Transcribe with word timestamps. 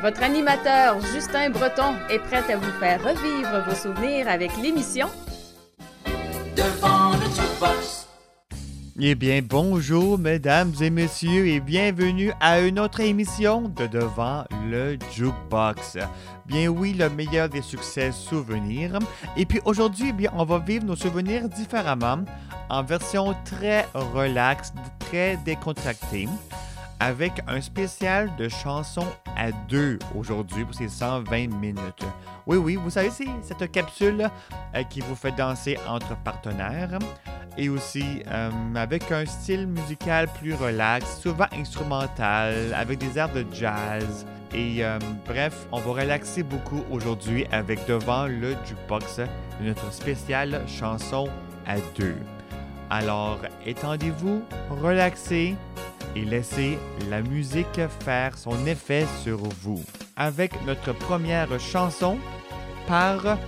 Votre 0.00 0.22
animateur 0.22 1.00
Justin 1.12 1.50
Breton 1.50 1.94
est 2.08 2.20
prêt 2.20 2.52
à 2.52 2.56
vous 2.56 2.70
faire 2.78 3.02
revivre 3.02 3.64
vos 3.66 3.74
souvenirs 3.74 4.28
avec 4.28 4.56
l'émission 4.56 5.08
Devant 6.54 7.10
le 7.12 7.24
jukebox. 7.24 8.06
Eh 9.00 9.14
bien, 9.16 9.40
bonjour, 9.42 10.16
mesdames 10.16 10.72
et 10.80 10.90
messieurs, 10.90 11.48
et 11.48 11.58
bienvenue 11.58 12.32
à 12.40 12.60
une 12.60 12.78
autre 12.78 13.00
émission 13.00 13.62
de 13.62 13.88
Devant 13.88 14.44
le 14.70 14.98
Jukebox. 15.12 15.98
Bien 16.46 16.68
oui, 16.68 16.94
le 16.94 17.10
meilleur 17.10 17.48
des 17.48 17.62
succès 17.62 18.12
souvenirs. 18.12 18.98
Et 19.36 19.46
puis 19.46 19.60
aujourd'hui, 19.64 20.06
eh 20.10 20.12
bien, 20.12 20.30
on 20.36 20.44
va 20.44 20.60
vivre 20.60 20.84
nos 20.84 20.96
souvenirs 20.96 21.48
différemment, 21.48 22.24
en 22.70 22.82
version 22.84 23.34
très 23.44 23.86
relaxe, 23.94 24.72
très 25.00 25.36
décontractée, 25.44 26.28
avec 27.00 27.32
un 27.46 27.60
spécial 27.60 28.30
de 28.36 28.48
chansons 28.48 29.06
à 29.36 29.52
deux 29.68 29.98
aujourd'hui 30.14 30.64
pour 30.64 30.74
ces 30.74 30.88
120 30.88 31.48
minutes. 31.58 32.04
Oui, 32.46 32.56
oui, 32.56 32.76
vous 32.76 32.90
savez, 32.90 33.10
c'est 33.10 33.26
cette 33.42 33.70
capsule 33.70 34.28
euh, 34.74 34.82
qui 34.84 35.00
vous 35.00 35.14
fait 35.14 35.32
danser 35.32 35.78
entre 35.86 36.16
partenaires 36.22 36.98
et 37.56 37.68
aussi 37.68 38.22
euh, 38.28 38.50
avec 38.74 39.10
un 39.10 39.26
style 39.26 39.66
musical 39.66 40.28
plus 40.40 40.54
relax, 40.54 41.20
souvent 41.20 41.46
instrumental, 41.52 42.72
avec 42.74 42.98
des 42.98 43.18
airs 43.18 43.32
de 43.32 43.44
jazz. 43.52 44.24
Et 44.54 44.84
euh, 44.84 44.98
bref, 45.26 45.66
on 45.72 45.80
va 45.80 46.02
relaxer 46.02 46.42
beaucoup 46.42 46.82
aujourd'hui 46.90 47.44
avec 47.52 47.86
devant 47.86 48.26
le 48.26 48.54
jukebox 48.64 49.20
notre 49.60 49.92
spéciale 49.92 50.62
chanson 50.66 51.28
à 51.66 51.76
deux. 51.96 52.16
Alors, 52.90 53.38
étendez-vous, 53.66 54.42
relaxez 54.70 55.54
et 56.16 56.24
laissez 56.24 56.78
la 57.10 57.20
musique 57.20 57.80
faire 58.00 58.36
son 58.36 58.66
effet 58.66 59.06
sur 59.22 59.38
vous. 59.38 59.82
Avec 60.16 60.52
notre 60.66 60.92
première 60.92 61.60
chanson 61.60 62.18
par 62.86 63.38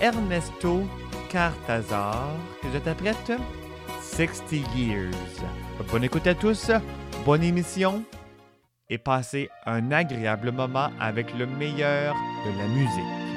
Ernesto 0.00 0.82
Cartazar, 1.30 2.28
que 2.62 2.68
je 2.72 2.78
t'apprête 2.78 3.32
60 4.02 4.52
Years. 4.76 5.14
Bonne 5.90 6.04
écoute 6.04 6.26
à 6.26 6.34
tous, 6.34 6.70
bonne 7.24 7.42
émission 7.42 8.04
et 8.90 8.98
passez 8.98 9.48
un 9.66 9.92
agréable 9.92 10.50
moment 10.50 10.90
avec 11.00 11.32
le 11.38 11.46
meilleur 11.46 12.14
de 12.44 12.58
la 12.58 12.66
musique. 12.66 13.29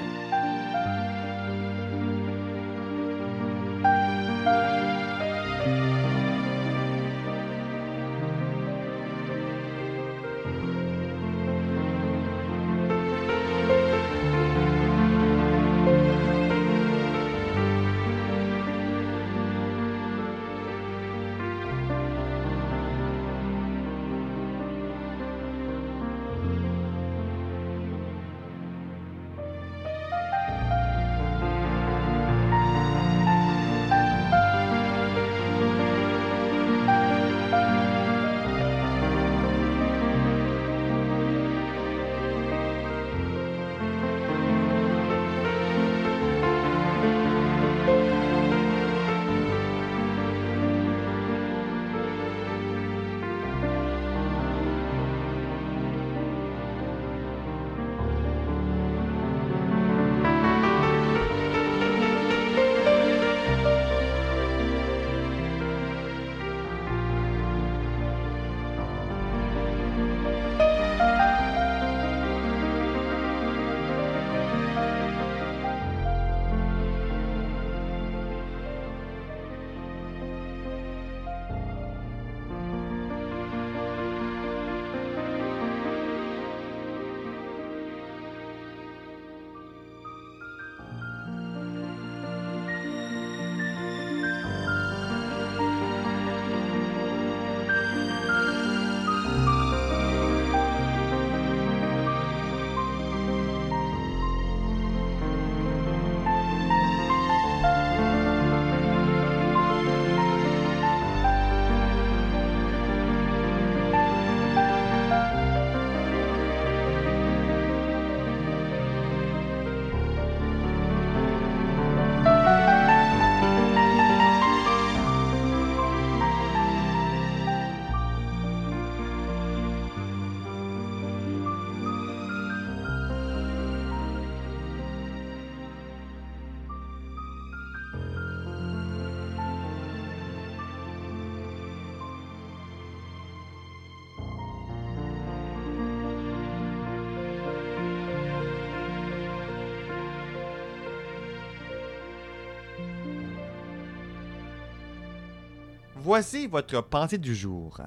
Voici 156.15 156.45
votre 156.45 156.79
pensée 156.81 157.17
du 157.17 157.33
jour. 157.33 157.81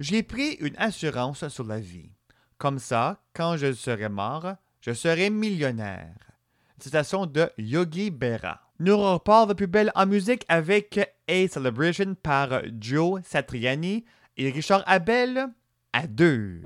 J'ai 0.00 0.24
pris 0.24 0.54
une 0.54 0.74
assurance 0.78 1.46
sur 1.46 1.62
la 1.62 1.78
vie. 1.78 2.10
Comme 2.56 2.80
ça, 2.80 3.22
quand 3.32 3.56
je 3.56 3.72
serai 3.72 4.08
mort, 4.08 4.56
je 4.80 4.92
serai 4.92 5.30
millionnaire. 5.30 6.16
Citation 6.80 7.24
de 7.24 7.48
Yogi 7.56 8.10
Berra. 8.10 8.62
Nous 8.80 8.98
repart 8.98 9.48
de 9.48 9.54
plus 9.54 9.68
belle 9.68 9.92
en 9.94 10.06
musique 10.06 10.44
avec 10.48 10.98
A 11.28 11.46
Celebration 11.46 12.16
par 12.20 12.62
Joe 12.80 13.20
Satriani 13.24 14.04
et 14.36 14.50
Richard 14.50 14.82
Abel 14.88 15.46
à 15.92 16.08
deux. 16.08 16.62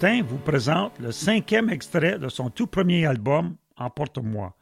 Justin 0.00 0.22
vous 0.22 0.38
présente 0.38 0.96
le 1.00 1.10
cinquième 1.10 1.70
extrait 1.70 2.20
de 2.20 2.28
son 2.28 2.50
tout 2.50 2.68
premier 2.68 3.04
album, 3.04 3.56
Emporte-moi. 3.76 4.54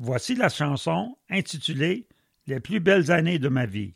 Voici 0.00 0.34
la 0.34 0.48
chanson 0.48 1.16
intitulée 1.28 2.08
Les 2.48 2.58
plus 2.58 2.80
belles 2.80 3.12
années 3.12 3.38
de 3.38 3.48
ma 3.48 3.66
vie. 3.66 3.94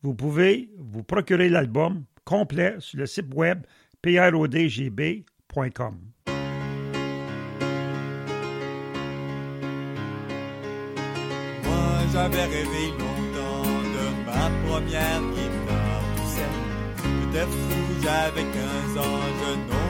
Vous 0.00 0.14
pouvez 0.14 0.70
vous 0.78 1.02
procurer 1.02 1.50
l'album 1.50 2.04
complet 2.24 2.76
sur 2.78 2.98
le 2.98 3.04
site 3.04 3.34
web 3.34 3.66
prodgb.com. 4.00 5.24
Moi 11.62 11.74
j'avais 12.10 12.44
rêvé 12.44 12.88
longtemps 12.98 13.64
de 13.64 14.24
ma 14.24 14.50
première 14.66 15.20
guitare 15.20 16.02
J'étais 17.04 17.44
fou, 17.44 18.00
j'avais 18.02 18.44
15 18.44 18.96
ans, 18.96 19.20
je 19.38 19.81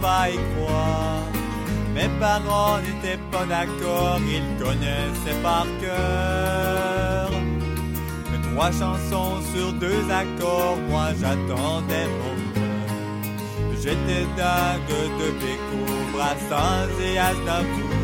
pas 0.00 0.30
y 0.30 0.38
croire. 0.54 1.22
Mes 1.94 2.08
parents 2.20 2.78
n'étaient 2.78 3.20
pas 3.32 3.46
d'accord, 3.46 4.20
ils 4.36 4.62
connaissaient 4.62 5.40
par 5.42 5.66
cœur. 5.80 7.30
Mais 8.30 8.40
trois 8.48 8.70
chansons 8.70 9.40
sur 9.54 9.72
deux 9.72 10.04
accords, 10.10 10.78
moi 10.90 11.06
j'attendais 11.20 12.06
mon 12.18 12.34
cœur. 12.54 12.66
J'étais 13.82 14.26
dingue 14.36 15.02
de 15.20 15.28
Béco, 15.40 15.82
Brassens 16.12 16.94
et 17.00 17.18
Aznavour. 17.18 17.96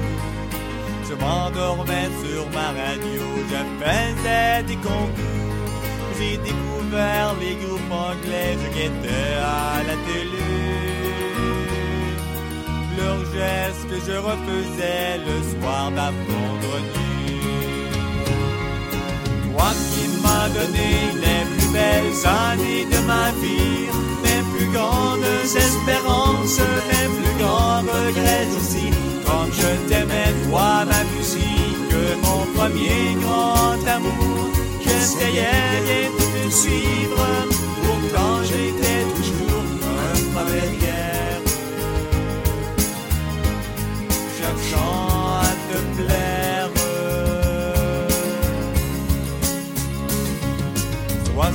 Je 1.09 1.15
m'endormais 1.15 2.09
sur 2.23 2.49
ma 2.51 2.69
radio, 2.69 3.23
je 3.51 3.61
faisais 3.85 4.63
des 4.63 4.77
concours. 4.77 5.43
J'ai 6.19 6.37
découvert 6.39 7.35
les 7.41 7.57
groupes 7.57 7.93
anglais, 7.93 8.57
je 8.63 8.69
guettais 8.77 9.35
à 9.43 9.83
la 9.83 9.97
télé. 10.07 10.82
Que 13.93 13.99
je 14.11 14.17
refaisais 14.17 15.19
le 15.29 15.37
soir 15.53 15.91
nuit. 15.91 17.41
Toi 19.45 19.71
qui 19.93 20.05
m'as 20.23 20.49
donné 20.59 20.91
les 21.25 21.43
plus 21.53 21.71
belles 21.79 22.21
années 22.27 22.87
de 22.93 23.01
ma 23.07 23.27
vie, 23.43 23.87
mes 24.25 24.43
plus 24.53 24.71
grandes 24.77 25.33
espérances, 25.67 26.61
mes 26.91 27.09
plus 27.17 27.37
grands 27.43 27.83
regrets 27.97 28.49
aussi. 28.57 28.89
Comme 29.27 29.51
je 29.61 29.71
t'aimais, 29.89 30.33
toi, 30.49 30.85
ma 30.91 31.03
musique, 31.15 31.95
mon 32.25 32.43
premier 32.57 33.05
grand 33.23 33.81
amour. 33.97 34.49
J'essayais 34.85 35.81
bien 35.87 36.47
de 36.47 36.51
suivre, 36.51 37.27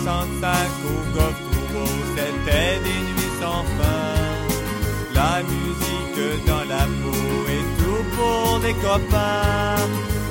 65 0.07 0.49
au 0.85 0.99
Gofuro, 1.13 1.85
c'était 2.15 2.79
des 2.85 3.01
nuits 3.07 3.35
sans 3.41 3.63
fin. 3.77 4.15
La 5.13 5.43
musique 5.43 6.45
dans 6.47 6.63
la 6.73 6.85
peau 7.01 7.35
et 7.55 7.65
tout 7.77 8.03
pour 8.15 8.59
des 8.59 8.73
copains. 8.75 9.75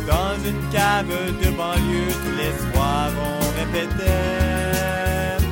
Dans 0.06 0.34
une 0.48 0.62
cave 0.72 1.12
de 1.42 1.50
banlieue, 1.50 2.12
tous 2.22 2.36
les 2.42 2.54
soirs 2.64 3.12
on 3.30 3.38
répétait. 3.60 5.44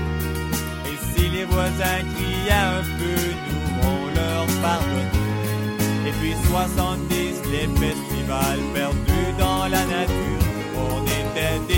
Et 0.90 0.98
si 1.10 1.28
les 1.28 1.44
voisins 1.44 2.02
criaient 2.14 2.68
un 2.78 2.84
peu, 2.98 3.20
nous 3.46 3.66
on 3.92 4.00
leur 4.18 4.46
pardonnait. 4.62 6.08
Et 6.08 6.12
puis 6.18 6.34
70, 6.48 7.42
les 7.52 7.68
festivals 7.78 8.64
perdus 8.72 9.32
dans 9.38 9.64
la 9.64 9.84
nature. 9.84 10.44
On 10.88 11.02
était 11.04 11.60
des 11.68 11.73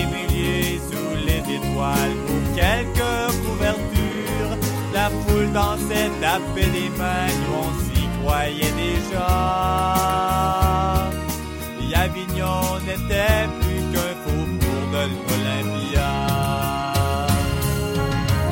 sous 1.46 1.50
les 1.50 1.56
étoiles 1.56 2.16
pour 2.26 2.54
quelques 2.54 3.32
couvertures. 3.44 4.56
La 4.92 5.10
foule 5.10 5.52
dansait, 5.52 6.10
tapait 6.20 6.70
des 6.70 6.90
mains, 6.98 7.28
on 7.52 7.68
s'y 7.84 8.06
croyait 8.22 8.72
déjà. 8.72 9.28
Et 11.80 11.94
Avignon 11.94 12.78
n'était 12.86 13.46
plus 13.60 13.82
qu'un 13.92 14.14
faubourg 14.24 14.86
de 14.92 15.02
l'Olympia. 15.28 16.12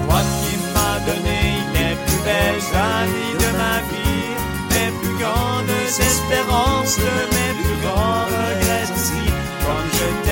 Toi 0.07 0.21
qui 0.41 0.55
m'as 0.75 0.99
donné 1.07 1.41
les 1.75 1.95
plus 2.05 2.21
belles 2.25 2.69
années 2.75 3.37
de 3.43 3.49
ma 3.59 3.77
vie, 3.91 4.31
mes 4.71 4.91
plus 5.01 5.17
grandes 5.19 5.77
espérances, 5.89 6.99
mes 6.99 7.53
plus 7.63 7.79
grands 7.87 8.25
regrets 8.27 8.89
aussi. 8.93 9.27
Comme 9.65 9.89
je 9.93 10.24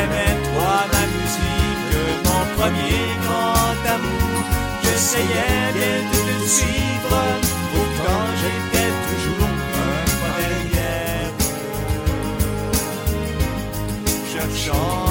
premier 2.63 3.07
grand 3.25 3.95
amour, 3.95 4.45
j'essayais 4.83 5.73
bien 5.75 5.99
de 6.13 6.21
te 6.29 6.49
suivre, 6.49 7.15
pourtant 7.73 8.25
j'étais 8.41 8.93
toujours 9.09 9.55
un 9.87 10.03
derrière 10.39 11.33
cherchant 14.33 15.02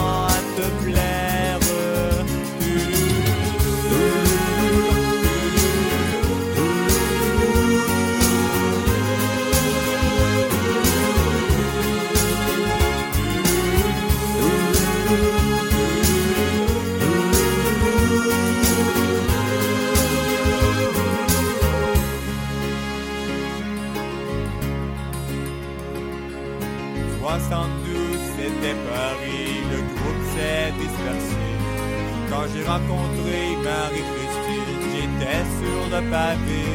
j'ai 32.62 32.68
rencontré 32.68 33.56
Marie-Christine, 33.64 34.80
j'étais 34.94 35.44
sur 35.60 35.82
le 35.94 36.02
pavé. 36.10 36.66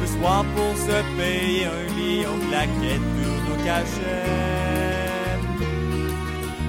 Le 0.00 0.06
soir 0.06 0.44
pour 0.54 0.76
se 0.76 0.98
payer 1.16 1.66
un 1.66 1.84
lit, 1.96 2.24
on 2.26 2.38
claquait 2.48 3.00
sur 3.16 3.34
nos 3.46 3.64
cachette. 3.64 5.44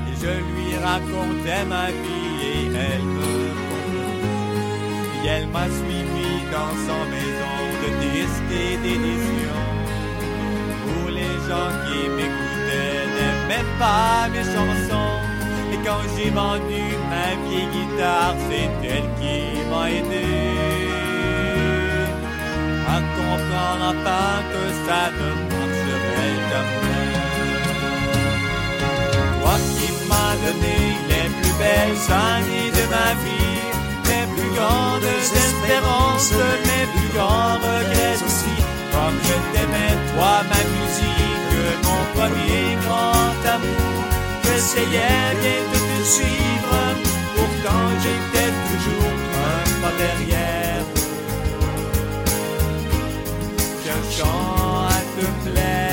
Et 0.07 0.15
je 0.21 0.33
lui 0.49 0.75
racontais 0.83 1.65
ma 1.65 1.87
vie 1.87 2.35
et 2.43 2.65
elle 2.87 3.03
me 3.03 3.31
comprenait. 3.67 5.23
Et 5.23 5.27
elle 5.27 5.47
m'a 5.47 5.67
suivi 5.79 6.31
dans 6.51 6.73
son 6.87 7.01
maison 7.15 7.57
de 7.81 7.89
disques 8.05 8.51
et 8.51 8.77
d'édition. 8.77 9.59
Pour 10.83 11.09
les 11.11 11.35
gens 11.47 11.71
qui 11.85 12.09
m'écoutaient, 12.09 13.05
n'aimaient 13.15 13.69
pas 13.79 14.27
mes 14.29 14.43
chansons. 14.43 15.28
Quand 15.85 16.03
j'ai 16.15 16.29
vendu 16.29 16.83
ma 17.09 17.27
vieille 17.47 17.69
guitare, 17.73 18.35
c'est 18.47 18.69
elle 18.87 19.09
qui 19.19 19.37
m'a 19.69 19.89
aidé. 19.89 20.27
À 22.87 22.97
comprendre 23.15 23.85
enfin 23.91 24.35
que 24.51 24.63
ça 24.85 25.01
ne 25.17 25.29
marcherait 25.51 26.39
jamais. 26.51 27.13
Toi 29.39 29.55
qui 29.75 29.87
m'as 30.09 30.33
donné 30.43 30.79
les 31.11 31.27
plus 31.37 31.55
belles 31.63 32.05
années 32.29 32.71
de 32.79 32.83
ma 32.95 33.09
vie, 33.23 33.61
les 34.11 34.25
plus 34.35 34.51
grandes 34.57 35.09
espérances, 35.43 36.33
les 36.69 36.85
plus 36.93 37.11
grands 37.17 37.55
regrets 37.67 38.19
aussi, 38.27 38.55
comme 38.91 39.17
je 39.27 39.35
t'aimais, 39.51 39.95
toi, 40.13 40.33
ma 40.51 40.61
musique, 40.75 41.83
mon 41.87 42.01
premier 42.15 42.65
grand 42.85 43.37
amour, 43.55 44.03
j'essayais 44.49 45.35
bien 45.41 45.61
de 45.73 45.79
te 45.89 46.03
suivre, 46.03 46.75
pourtant 47.35 47.85
j'étais 48.03 48.51
toujours 48.69 49.13
un 49.47 49.81
pas 49.81 49.93
derrière. 49.97 50.85
chant 54.11 54.87
à 54.87 54.99
te 55.15 55.49
plaire. 55.49 55.88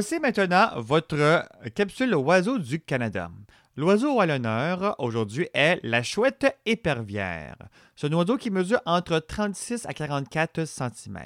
Voici 0.00 0.18
maintenant 0.18 0.70
votre 0.80 1.46
capsule 1.74 2.14
Oiseau 2.14 2.56
du 2.56 2.80
Canada. 2.80 3.30
L'oiseau 3.76 4.18
à 4.18 4.24
l'honneur 4.24 4.94
aujourd'hui 4.98 5.46
est 5.52 5.78
la 5.82 6.02
chouette 6.02 6.56
épervière. 6.64 7.56
C'est 7.96 8.06
un 8.06 8.14
oiseau 8.14 8.38
qui 8.38 8.50
mesure 8.50 8.80
entre 8.86 9.18
36 9.18 9.84
à 9.84 9.92
44 9.92 10.64
cm. 10.64 11.18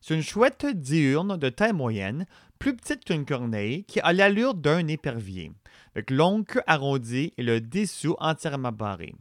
C'est 0.00 0.14
une 0.14 0.22
chouette 0.22 0.64
diurne 0.64 1.36
de 1.38 1.48
taille 1.48 1.72
moyenne, 1.72 2.26
plus 2.60 2.76
petite 2.76 3.04
qu'une 3.04 3.26
corneille, 3.26 3.82
qui 3.82 3.98
a 3.98 4.12
l'allure 4.12 4.54
d'un 4.54 4.86
épervier, 4.86 5.50
avec 5.96 6.12
longue 6.12 6.46
queue 6.46 6.62
arrondie 6.68 7.32
et 7.36 7.42
le 7.42 7.60
dessous 7.60 8.14
entièrement 8.20 8.70
barré. 8.70 9.12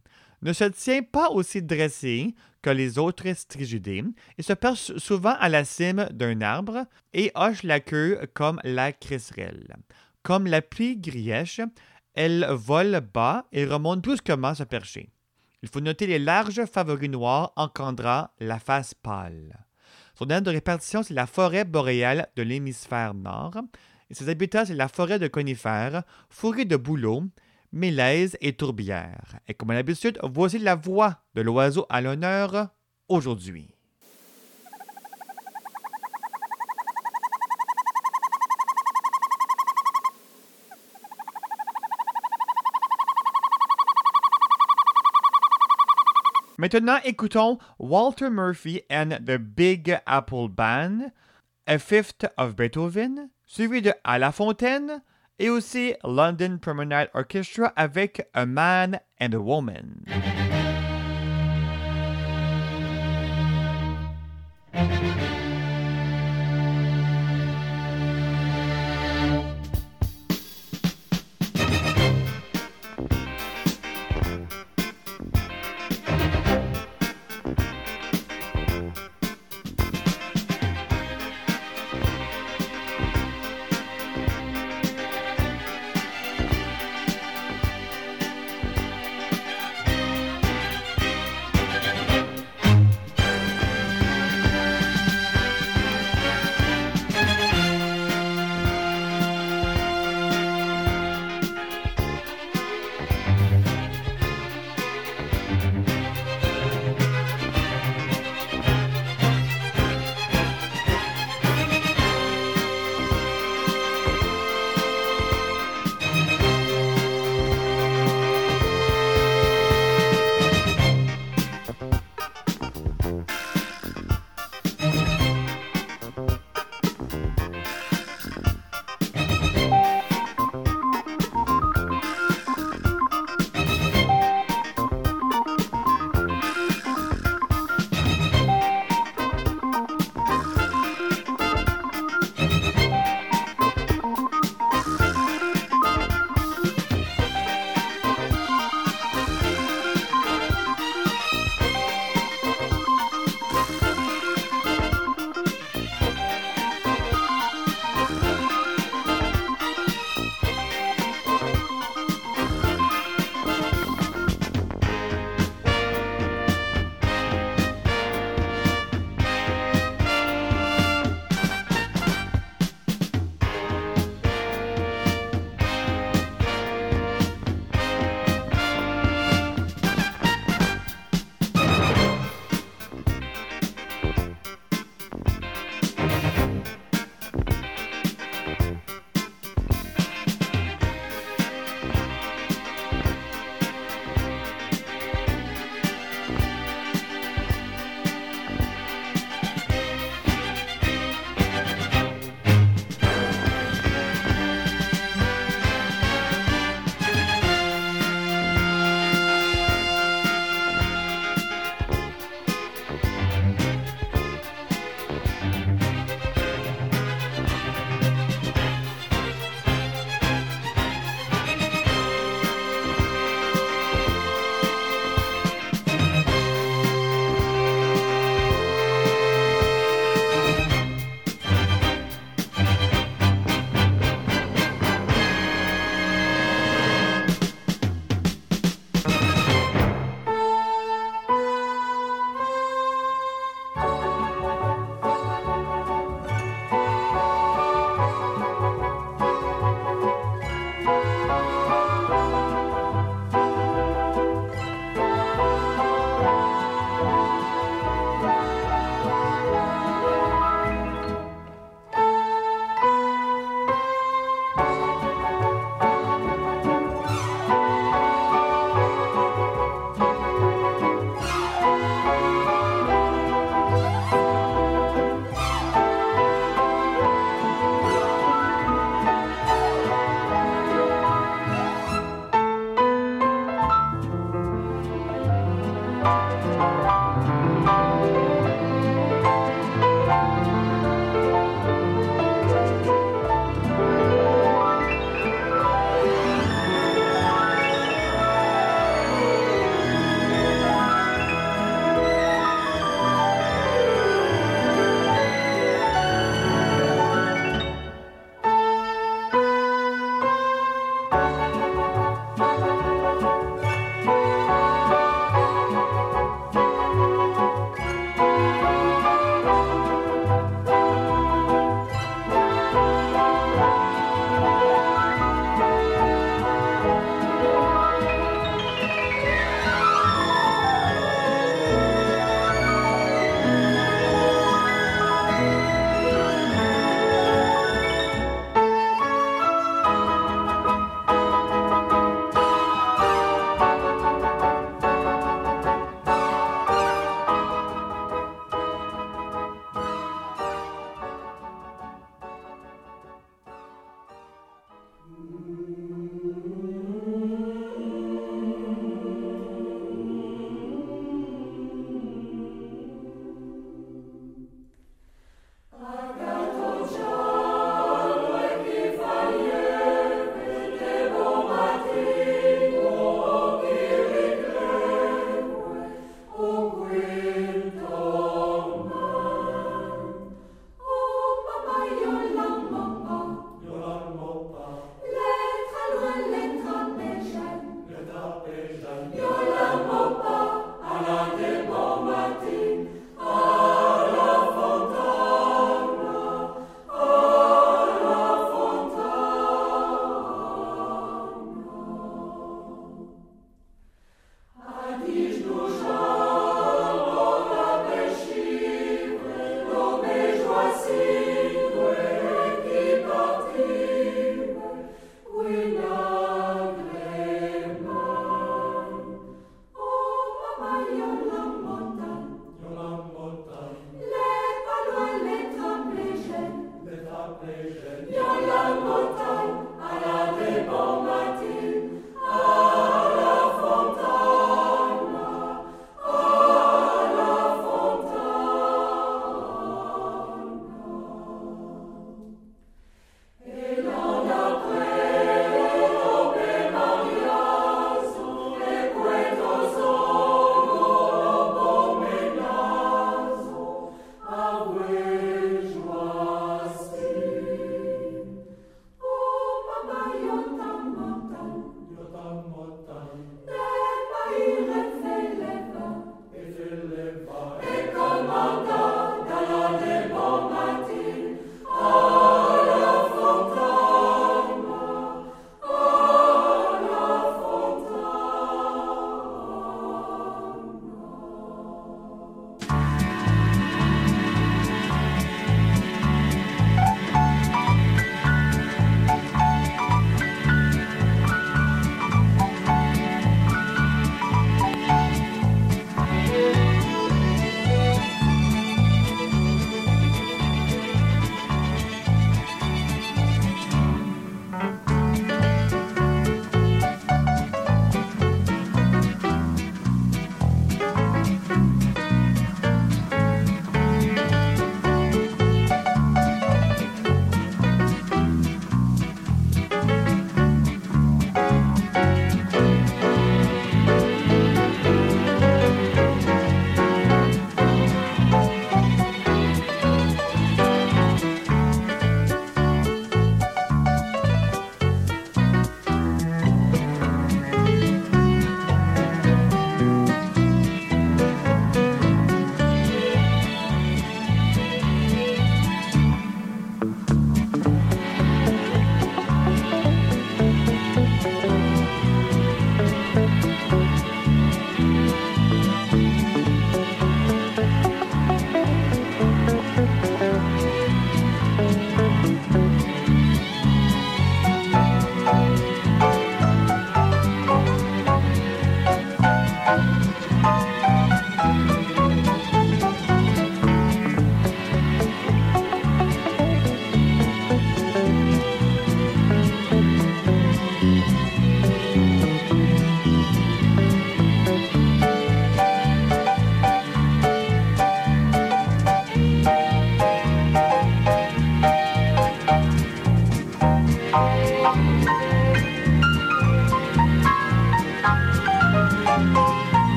Ne 0.44 0.54
se 0.54 0.66
tient 0.66 1.02
pas 1.02 1.32
aussi 1.32 1.64
dressé 1.64 2.36
que 2.68 2.72
les 2.74 2.98
autres 2.98 3.34
strigidés 3.34 4.04
et 4.38 4.44
se 4.44 4.52
perche 4.52 4.98
souvent 4.98 5.36
à 5.40 5.48
la 5.48 5.64
cime 5.64 6.10
d'un 6.12 6.42
arbre 6.42 6.86
et 7.14 7.32
hoche 7.34 7.64
la 7.64 7.80
queue 7.80 8.20
comme 8.34 8.60
la 8.66 8.92
cresserelle. 8.92 9.78
Comme 10.22 10.48
la 10.48 10.62
pluie 10.62 10.98
grièche, 10.98 11.62
elle 12.14 12.46
vole 12.52 13.00
bas 13.00 13.46
et 13.54 13.64
remonte 13.64 14.02
brusquement 14.02 14.54
se 14.54 14.64
percher. 14.64 15.10
Il 15.64 15.70
faut 15.70 15.80
noter 15.80 16.08
les 16.08 16.20
larges 16.20 16.66
favoris 16.66 17.10
noirs 17.10 17.54
encadrant 17.56 18.28
la 18.42 18.60
face 18.60 18.94
pâle. 18.94 19.66
Son 20.16 20.28
aire 20.28 20.42
de 20.42 20.52
répartition, 20.52 21.04
c'est 21.04 21.14
la 21.14 21.26
forêt 21.26 21.64
boréale 21.64 22.28
de 22.36 22.44
l'hémisphère 22.44 23.14
nord. 23.14 23.56
Et 24.10 24.14
ses 24.14 24.28
habitats, 24.28 24.66
c'est 24.66 24.74
la 24.74 24.90
forêt 24.90 25.20
de 25.20 25.30
conifères, 25.30 26.04
forêt 26.30 26.66
de 26.66 26.76
bouleaux, 26.76 27.24
mélèzes 27.72 28.38
et 28.42 28.54
tourbières. 28.54 29.40
Et 29.48 29.54
comme 29.54 29.72
à 29.72 29.74
l'habitude, 29.74 30.20
voici 30.24 30.60
la 30.60 30.76
voix 30.76 31.22
de 31.36 31.42
l'oiseau 31.42 31.86
à 31.90 32.02
l'honneur 32.02 32.70
aujourd'hui. 33.08 33.78
Maintenant, 46.60 46.98
écoutons 47.04 47.60
Walter 47.78 48.32
Murphy 48.32 48.82
and 48.90 49.10
the 49.24 49.38
Big 49.38 49.96
Apple 50.08 50.48
Band, 50.50 51.12
A 51.68 51.78
Fifth 51.78 52.26
of 52.36 52.56
Beethoven, 52.56 53.30
suivi 53.46 53.84
de 53.84 53.94
À 54.04 54.18
la 54.18 54.32
Fontaine, 54.32 55.04
et 55.40 55.50
aussi 55.50 55.94
London 56.04 56.58
Promenade 56.60 57.10
Orchestra 57.14 57.74
avec 57.76 58.28
A 58.34 58.46
Man 58.46 59.00
and 59.20 59.34
a 59.34 59.40
Woman. 59.40 60.47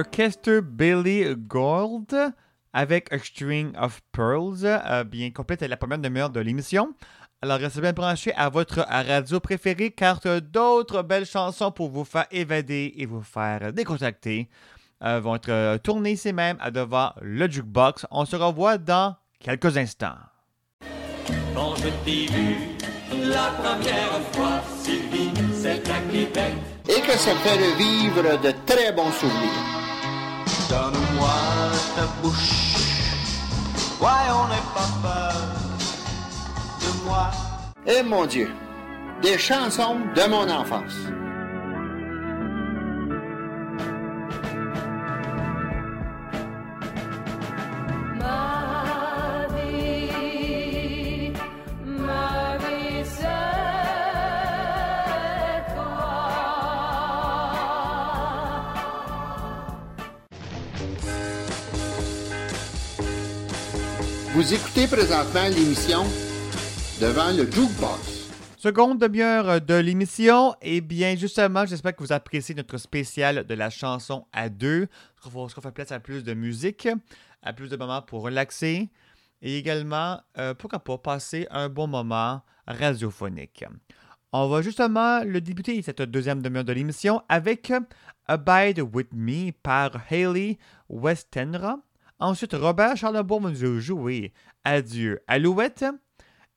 Orchestre 0.00 0.60
Billy 0.60 1.26
Gold 1.36 2.32
avec 2.72 3.12
A 3.12 3.18
String 3.18 3.72
of 3.78 4.00
Pearls, 4.12 4.64
euh, 4.64 5.04
bien 5.04 5.30
complète 5.30 5.60
la 5.60 5.76
première 5.76 5.98
demi-heure 5.98 6.30
de 6.30 6.40
l'émission. 6.40 6.94
Alors, 7.42 7.58
restez 7.58 7.82
bien 7.82 7.92
branchés 7.92 8.32
à 8.34 8.48
votre 8.48 8.80
radio 8.88 9.40
préférée 9.40 9.90
car 9.90 10.20
d'autres 10.40 11.02
belles 11.02 11.26
chansons 11.26 11.70
pour 11.70 11.90
vous 11.90 12.04
faire 12.04 12.24
évader 12.30 12.94
et 12.96 13.04
vous 13.04 13.20
faire 13.20 13.74
décontracter 13.74 14.48
euh, 15.04 15.20
vont 15.20 15.34
être 15.34 15.50
euh, 15.50 15.76
tournées 15.76 16.12
ici 16.12 16.32
même 16.32 16.56
à 16.60 16.70
devant 16.70 17.12
le 17.20 17.50
jukebox. 17.50 18.06
On 18.10 18.24
se 18.24 18.36
revoit 18.36 18.78
dans 18.78 19.16
quelques 19.38 19.76
instants. 19.76 20.16
Quand 21.54 21.74
je 21.76 21.88
t'ai 22.06 22.26
vu 22.32 22.56
la 23.28 23.50
première 23.62 24.20
fois, 24.32 24.62
Sylvie, 24.78 25.32
c'est 25.52 25.86
à 25.90 26.00
Québec. 26.10 26.54
Et 26.88 27.02
que 27.02 27.12
ça 27.18 27.34
fait 27.34 27.56
revivre 27.56 28.40
de 28.40 28.54
très 28.66 28.92
bons 28.92 29.12
souvenirs. 29.12 29.79
Moi? 37.04 37.30
Eh 37.86 38.02
mon 38.02 38.26
Dieu, 38.26 38.50
des 39.22 39.38
chansons 39.38 39.96
de 40.14 40.28
mon 40.28 40.48
enfance. 40.50 40.92
Écoutez 64.52 64.88
présentement 64.88 65.44
l'émission 65.44 66.02
Devant 67.00 67.30
le 67.30 67.44
Jukebox. 67.48 68.30
Seconde 68.56 68.98
demi-heure 68.98 69.60
de 69.60 69.74
l'émission. 69.74 70.56
Eh 70.60 70.80
bien, 70.80 71.14
justement, 71.14 71.64
j'espère 71.66 71.94
que 71.94 72.02
vous 72.02 72.12
appréciez 72.12 72.56
notre 72.56 72.76
spécial 72.76 73.46
de 73.46 73.54
la 73.54 73.70
chanson 73.70 74.26
à 74.32 74.48
deux. 74.48 74.88
Ce 75.22 75.28
qu'on 75.28 75.48
fait 75.48 75.70
place 75.70 75.92
à 75.92 76.00
plus 76.00 76.24
de 76.24 76.34
musique, 76.34 76.88
à 77.44 77.52
plus 77.52 77.70
de 77.70 77.76
moments 77.76 78.02
pour 78.02 78.22
relaxer 78.22 78.90
et 79.40 79.56
également, 79.56 80.20
euh, 80.36 80.52
pourquoi 80.54 80.80
pas, 80.80 80.98
passer 80.98 81.46
un 81.52 81.68
bon 81.68 81.86
moment 81.86 82.42
radiophonique. 82.66 83.64
On 84.32 84.48
va 84.48 84.62
justement 84.62 85.22
le 85.22 85.40
débuter 85.40 85.80
cette 85.82 86.02
deuxième 86.02 86.42
demi-heure 86.42 86.64
de 86.64 86.72
l'émission 86.72 87.22
avec 87.28 87.72
Abide 88.26 88.80
With 88.80 89.12
Me 89.12 89.52
par 89.52 89.92
Hayley 90.10 90.58
Westenra. 90.88 91.78
Ensuite, 92.20 92.52
Robert 92.52 92.96
Charlebois 92.96 93.40
nous 93.40 93.80
jouer 93.80 94.34
Adieu 94.64 95.20
Alouette 95.26 95.86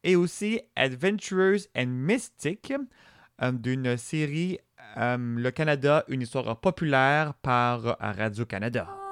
et 0.04 0.18
aussi 0.18 0.60
Adventurers 0.76 1.62
and 1.76 1.88
Mystic 1.88 2.74
euh, 3.42 3.52
d'une 3.54 3.96
série 3.96 4.60
euh, 4.98 5.18
Le 5.18 5.52
Canada, 5.52 6.04
une 6.10 6.22
histoire 6.22 6.60
populaire 6.60 7.34
par 7.36 7.98
Radio-Canada. 8.00 9.03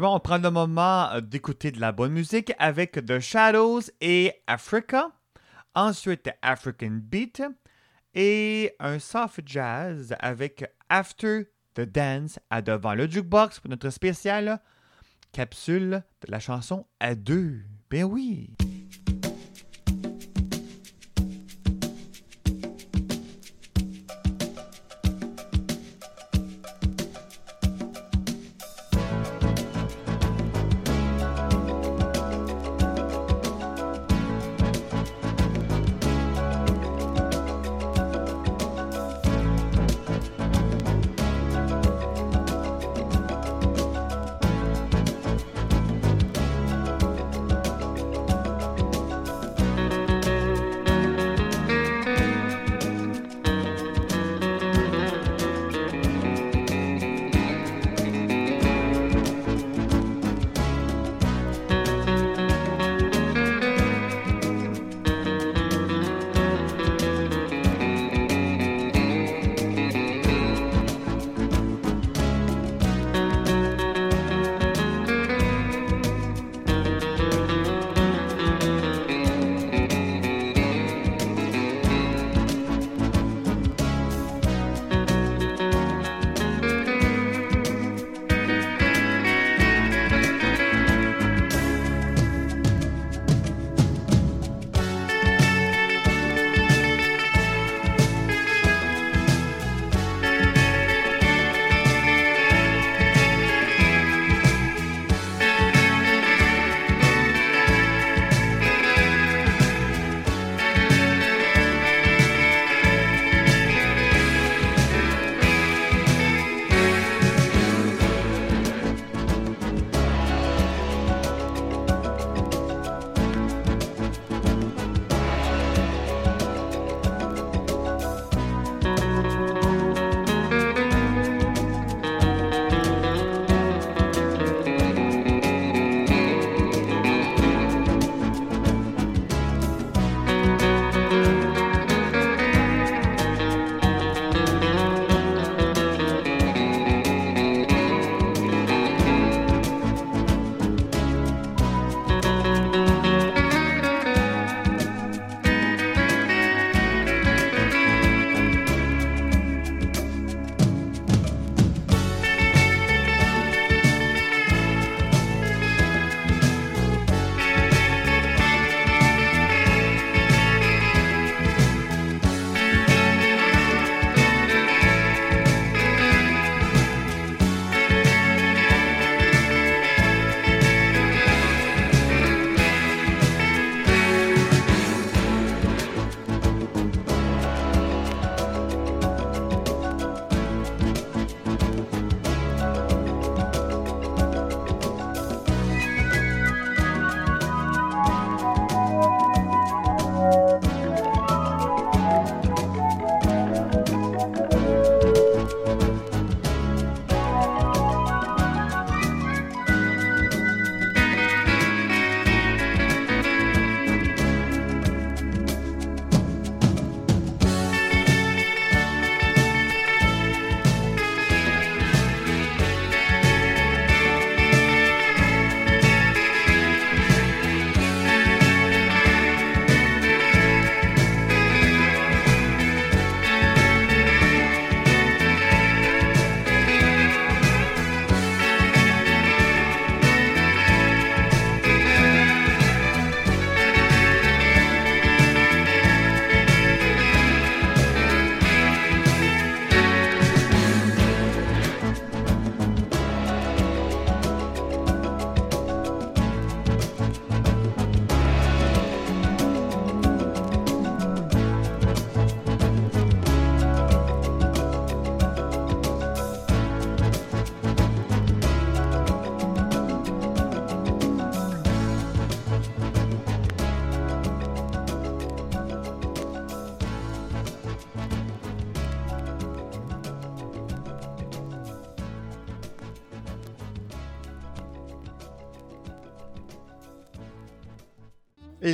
On 0.00 0.20
prend 0.20 0.38
le 0.38 0.50
moment 0.50 1.10
euh, 1.10 1.20
d'écouter 1.20 1.70
de 1.70 1.80
la 1.80 1.92
bonne 1.92 2.12
musique 2.12 2.52
avec 2.58 2.92
The 3.04 3.20
Shadows 3.20 3.82
et 4.00 4.32
Africa. 4.46 5.08
Ensuite, 5.74 6.30
African 6.42 7.00
Beat 7.02 7.42
et 8.14 8.74
un 8.78 8.98
soft 8.98 9.40
jazz 9.44 10.14
avec 10.18 10.64
After 10.88 11.44
the 11.74 11.82
Dance 11.82 12.38
à 12.50 12.62
devant 12.62 12.94
le 12.94 13.10
jukebox 13.10 13.60
pour 13.60 13.70
notre 13.70 13.90
spécial 13.90 14.60
capsule 15.32 16.02
de 16.26 16.30
la 16.30 16.40
chanson 16.40 16.86
à 17.00 17.14
deux. 17.14 17.60
Ben 17.90 18.04
oui. 18.04 18.50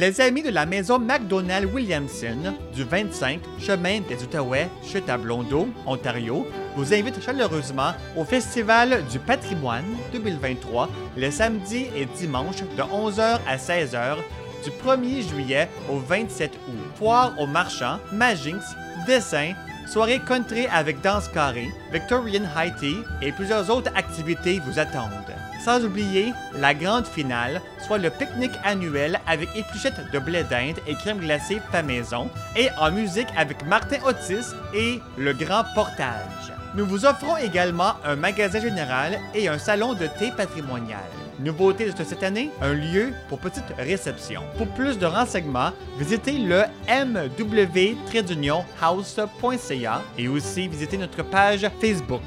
Les 0.00 0.20
amis 0.20 0.44
de 0.44 0.50
la 0.50 0.64
maison 0.64 1.00
McDonald 1.00 1.74
Williamson 1.74 2.54
du 2.72 2.84
25 2.84 3.40
chemin 3.58 3.98
des 4.08 4.22
Outaouais, 4.22 4.68
chez 4.84 5.00
Blondeau, 5.00 5.68
Ontario, 5.86 6.46
vous 6.76 6.94
invite 6.94 7.20
chaleureusement 7.20 7.94
au 8.16 8.24
Festival 8.24 9.02
du 9.10 9.18
patrimoine 9.18 9.96
2023 10.12 10.88
le 11.16 11.30
samedi 11.32 11.86
et 11.96 12.06
dimanche 12.16 12.62
de 12.76 12.82
11h 12.82 13.40
à 13.44 13.56
16h 13.56 14.18
du 14.62 14.70
1er 14.70 15.28
juillet 15.28 15.68
au 15.90 15.98
27 15.98 16.52
août. 16.68 16.74
Foire 16.94 17.34
aux 17.36 17.48
marchands, 17.48 17.98
Magix, 18.12 18.58
dessin, 19.04 19.54
soirée 19.88 20.20
country 20.20 20.68
avec 20.68 21.00
danse 21.00 21.26
carrée, 21.26 21.72
Victorian 21.92 22.44
High 22.56 22.74
Tea 22.78 22.98
et 23.20 23.32
plusieurs 23.32 23.68
autres 23.68 23.90
activités 23.96 24.60
vous 24.64 24.78
attendent. 24.78 25.10
Sans 25.64 25.84
oublier 25.84 26.32
la 26.54 26.72
grande 26.72 27.06
finale, 27.06 27.60
le 27.96 28.10
pique-nique 28.10 28.58
annuel 28.64 29.18
avec 29.26 29.48
épluchettes 29.56 30.10
de 30.12 30.18
blé 30.18 30.44
d'Inde 30.44 30.76
et 30.86 30.94
crème 30.94 31.18
glacée 31.18 31.60
fait 31.72 31.82
maison, 31.82 32.28
et 32.56 32.68
en 32.78 32.90
musique 32.90 33.28
avec 33.36 33.64
Martin 33.64 33.98
Otis 34.04 34.54
et 34.74 35.00
le 35.16 35.32
grand 35.32 35.64
portage. 35.74 36.52
Nous 36.74 36.84
vous 36.84 37.06
offrons 37.06 37.36
également 37.38 37.94
un 38.04 38.16
magasin 38.16 38.60
général 38.60 39.18
et 39.34 39.48
un 39.48 39.58
salon 39.58 39.94
de 39.94 40.06
thé 40.06 40.30
patrimonial. 40.36 41.00
Nouveauté 41.40 41.90
de 41.90 42.04
cette 42.04 42.24
année, 42.24 42.50
un 42.60 42.74
lieu 42.74 43.12
pour 43.28 43.38
petite 43.38 43.72
réception. 43.78 44.42
Pour 44.56 44.66
plus 44.68 44.98
de 44.98 45.06
renseignements, 45.06 45.70
visitez 45.96 46.32
le 46.32 46.64
mw-house.ca 46.88 48.52
et 50.18 50.28
aussi 50.28 50.66
visitez 50.66 50.98
notre 50.98 51.22
page 51.22 51.64
Facebook. 51.80 52.22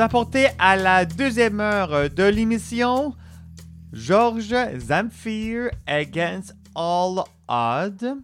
Apporter 0.00 0.48
à 0.58 0.76
la 0.76 1.04
deuxième 1.04 1.60
heure 1.60 2.10
de 2.10 2.24
l'émission 2.24 3.14
George 3.92 4.54
Zamfir 4.78 5.70
Against 5.86 6.54
All 6.74 7.22
Odds. 7.48 8.16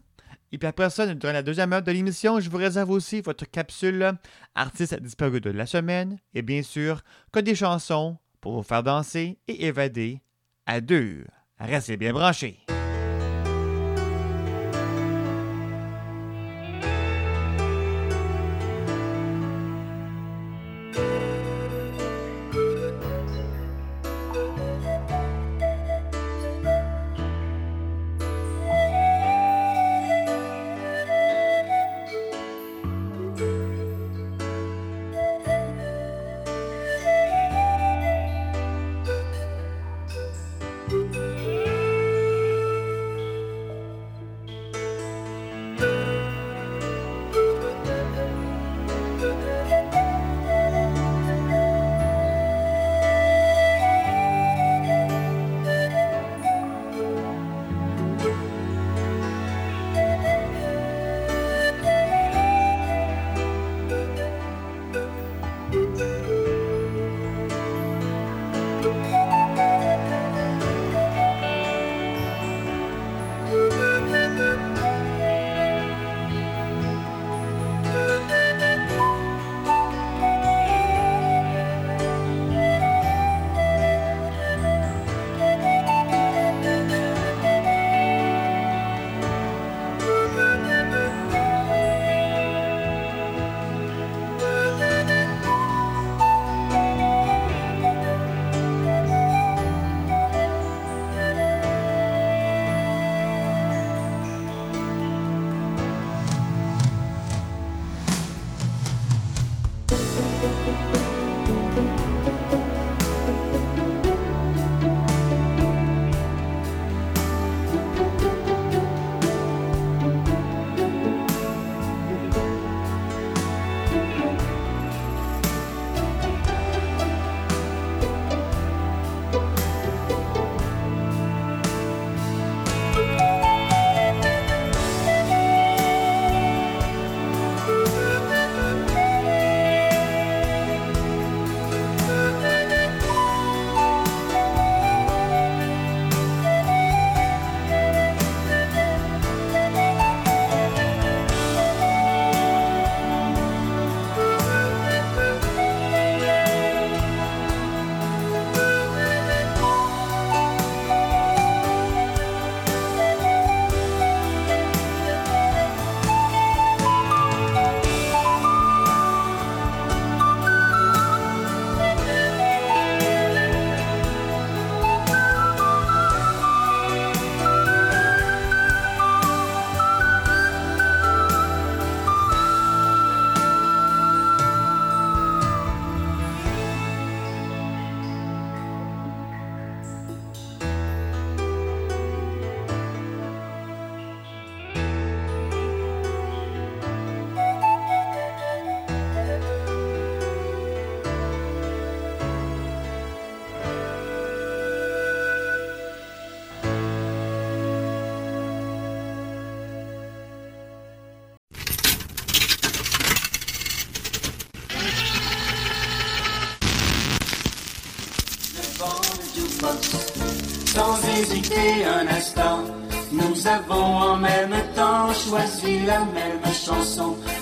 Et 0.53 0.59
puis 0.59 0.67
après 0.67 0.91
ça, 0.91 1.07
durant 1.15 1.33
la 1.33 1.43
deuxième 1.43 1.73
heure 1.73 1.83
de 1.83 1.93
l'émission, 1.93 2.41
je 2.41 2.51
vous 2.51 2.57
réserve 2.57 2.91
aussi 2.91 3.21
votre 3.21 3.49
capsule 3.49 4.13
artiste 4.55 5.01
disparu 5.01 5.41
de 5.41 5.51
la 5.51 5.67
semaine 5.67 6.19
et 6.35 6.43
bien 6.43 6.63
sûr 6.63 7.03
que 7.33 7.41
des 7.41 7.55
chansons 7.55 8.17
pour 8.41 8.55
vous 8.55 8.63
faire 8.63 8.83
danser 8.83 9.39
et 9.47 9.67
évader 9.67 10.21
à 10.67 10.81
deux. 10.81 11.25
Restez 11.59 11.97
bien 11.97 12.13
branchés. 12.13 12.59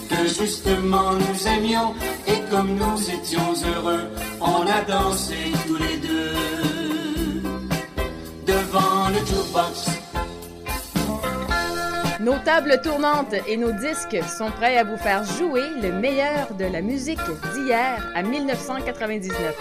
Que 0.08 0.26
justement 0.26 1.12
nous 1.12 1.46
aimions 1.46 1.94
et 2.26 2.40
comme 2.50 2.74
nous 2.74 3.10
étions 3.10 3.52
heureux, 3.74 4.08
on 4.40 4.62
a 4.66 4.82
dansé 4.86 5.36
tous 5.66 5.76
les 5.76 5.96
deux 5.98 7.42
devant 8.46 9.08
le 9.08 9.18
jukebox. 9.26 9.86
Nos 12.20 12.38
tables 12.44 12.80
tournantes 12.82 13.34
et 13.46 13.56
nos 13.56 13.72
disques 13.72 14.18
sont 14.36 14.50
prêts 14.50 14.76
à 14.76 14.84
vous 14.84 14.96
faire 14.96 15.24
jouer 15.24 15.68
le 15.80 15.92
meilleur 15.92 16.54
de 16.54 16.64
la 16.64 16.80
musique 16.80 17.20
d'hier 17.54 18.10
à 18.14 18.22
1999. 18.22 19.54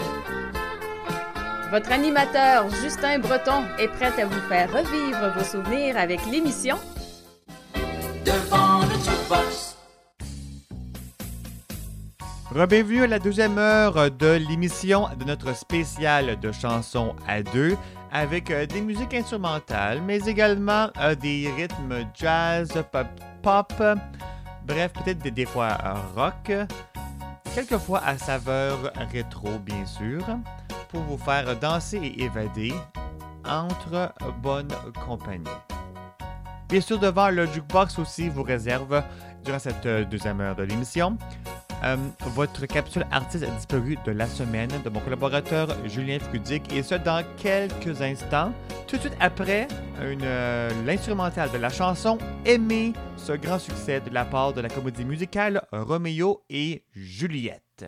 Votre 1.70 1.92
animateur 1.92 2.68
Justin 2.82 3.18
Breton 3.18 3.62
est 3.78 3.88
prêt 3.88 4.12
à 4.20 4.26
vous 4.26 4.40
faire 4.48 4.72
revivre 4.72 5.32
vos 5.36 5.44
souvenirs 5.44 5.98
avec 5.98 6.20
l'émission 6.30 6.78
Bienvenue 12.50 13.02
à 13.02 13.06
la 13.06 13.18
deuxième 13.18 13.58
heure 13.58 14.10
de 14.10 14.38
l'émission 14.48 15.06
de 15.18 15.24
notre 15.24 15.54
spécial 15.54 16.40
de 16.40 16.50
chansons 16.50 17.14
à 17.26 17.42
deux 17.42 17.76
avec 18.10 18.50
euh, 18.50 18.64
des 18.64 18.80
musiques 18.80 19.12
instrumentales, 19.12 20.00
mais 20.00 20.16
également 20.26 20.88
euh, 20.98 21.14
des 21.14 21.52
rythmes 21.54 22.06
jazz, 22.14 22.72
pop, 22.90 23.06
pop 23.42 23.72
bref, 24.66 24.92
peut-être 24.94 25.18
des, 25.18 25.44
fois 25.44 25.76
euh, 25.84 25.94
rock, 26.16 26.50
quelquefois 27.54 28.02
à 28.02 28.16
saveur 28.16 28.92
rétro, 29.12 29.58
bien 29.58 29.84
sûr 29.84 30.24
pour 30.88 31.02
vous 31.02 31.18
faire 31.18 31.54
danser 31.60 31.98
et 31.98 32.22
évader 32.22 32.72
entre 33.46 34.10
bonne 34.42 34.70
compagnie. 35.06 35.44
Bien 36.70 36.80
sûr, 36.80 36.98
devant 36.98 37.28
le 37.28 37.44
jukebox 37.46 37.98
aussi 37.98 38.30
vous 38.30 38.42
réserve, 38.42 39.02
durant 39.44 39.58
cette 39.58 39.86
deuxième 40.08 40.40
heure 40.40 40.56
de 40.56 40.62
l'émission, 40.62 41.18
euh, 41.84 41.96
votre 42.34 42.66
capsule 42.66 43.06
artiste 43.10 43.44
a 43.44 43.50
disparu 43.50 43.96
de 44.04 44.12
la 44.12 44.26
semaine 44.26 44.70
de 44.84 44.90
mon 44.90 45.00
collaborateur 45.00 45.68
Julien 45.86 46.18
Frudic 46.18 46.72
et 46.72 46.82
ce 46.82 46.94
dans 46.94 47.24
quelques 47.36 48.02
instants, 48.02 48.52
tout 48.86 48.96
de 48.96 49.02
suite 49.02 49.16
après 49.20 49.68
euh, 50.00 50.70
l'instrumental 50.84 51.50
de 51.50 51.58
la 51.58 51.70
chanson 51.70 52.18
Aimer, 52.44 52.92
ce 53.16 53.32
grand 53.32 53.58
succès 53.58 54.00
de 54.00 54.12
la 54.12 54.24
part 54.24 54.52
de 54.52 54.60
la 54.60 54.68
comédie 54.68 55.04
musicale 55.04 55.62
Roméo 55.72 56.42
et 56.50 56.84
Juliette. 56.92 57.84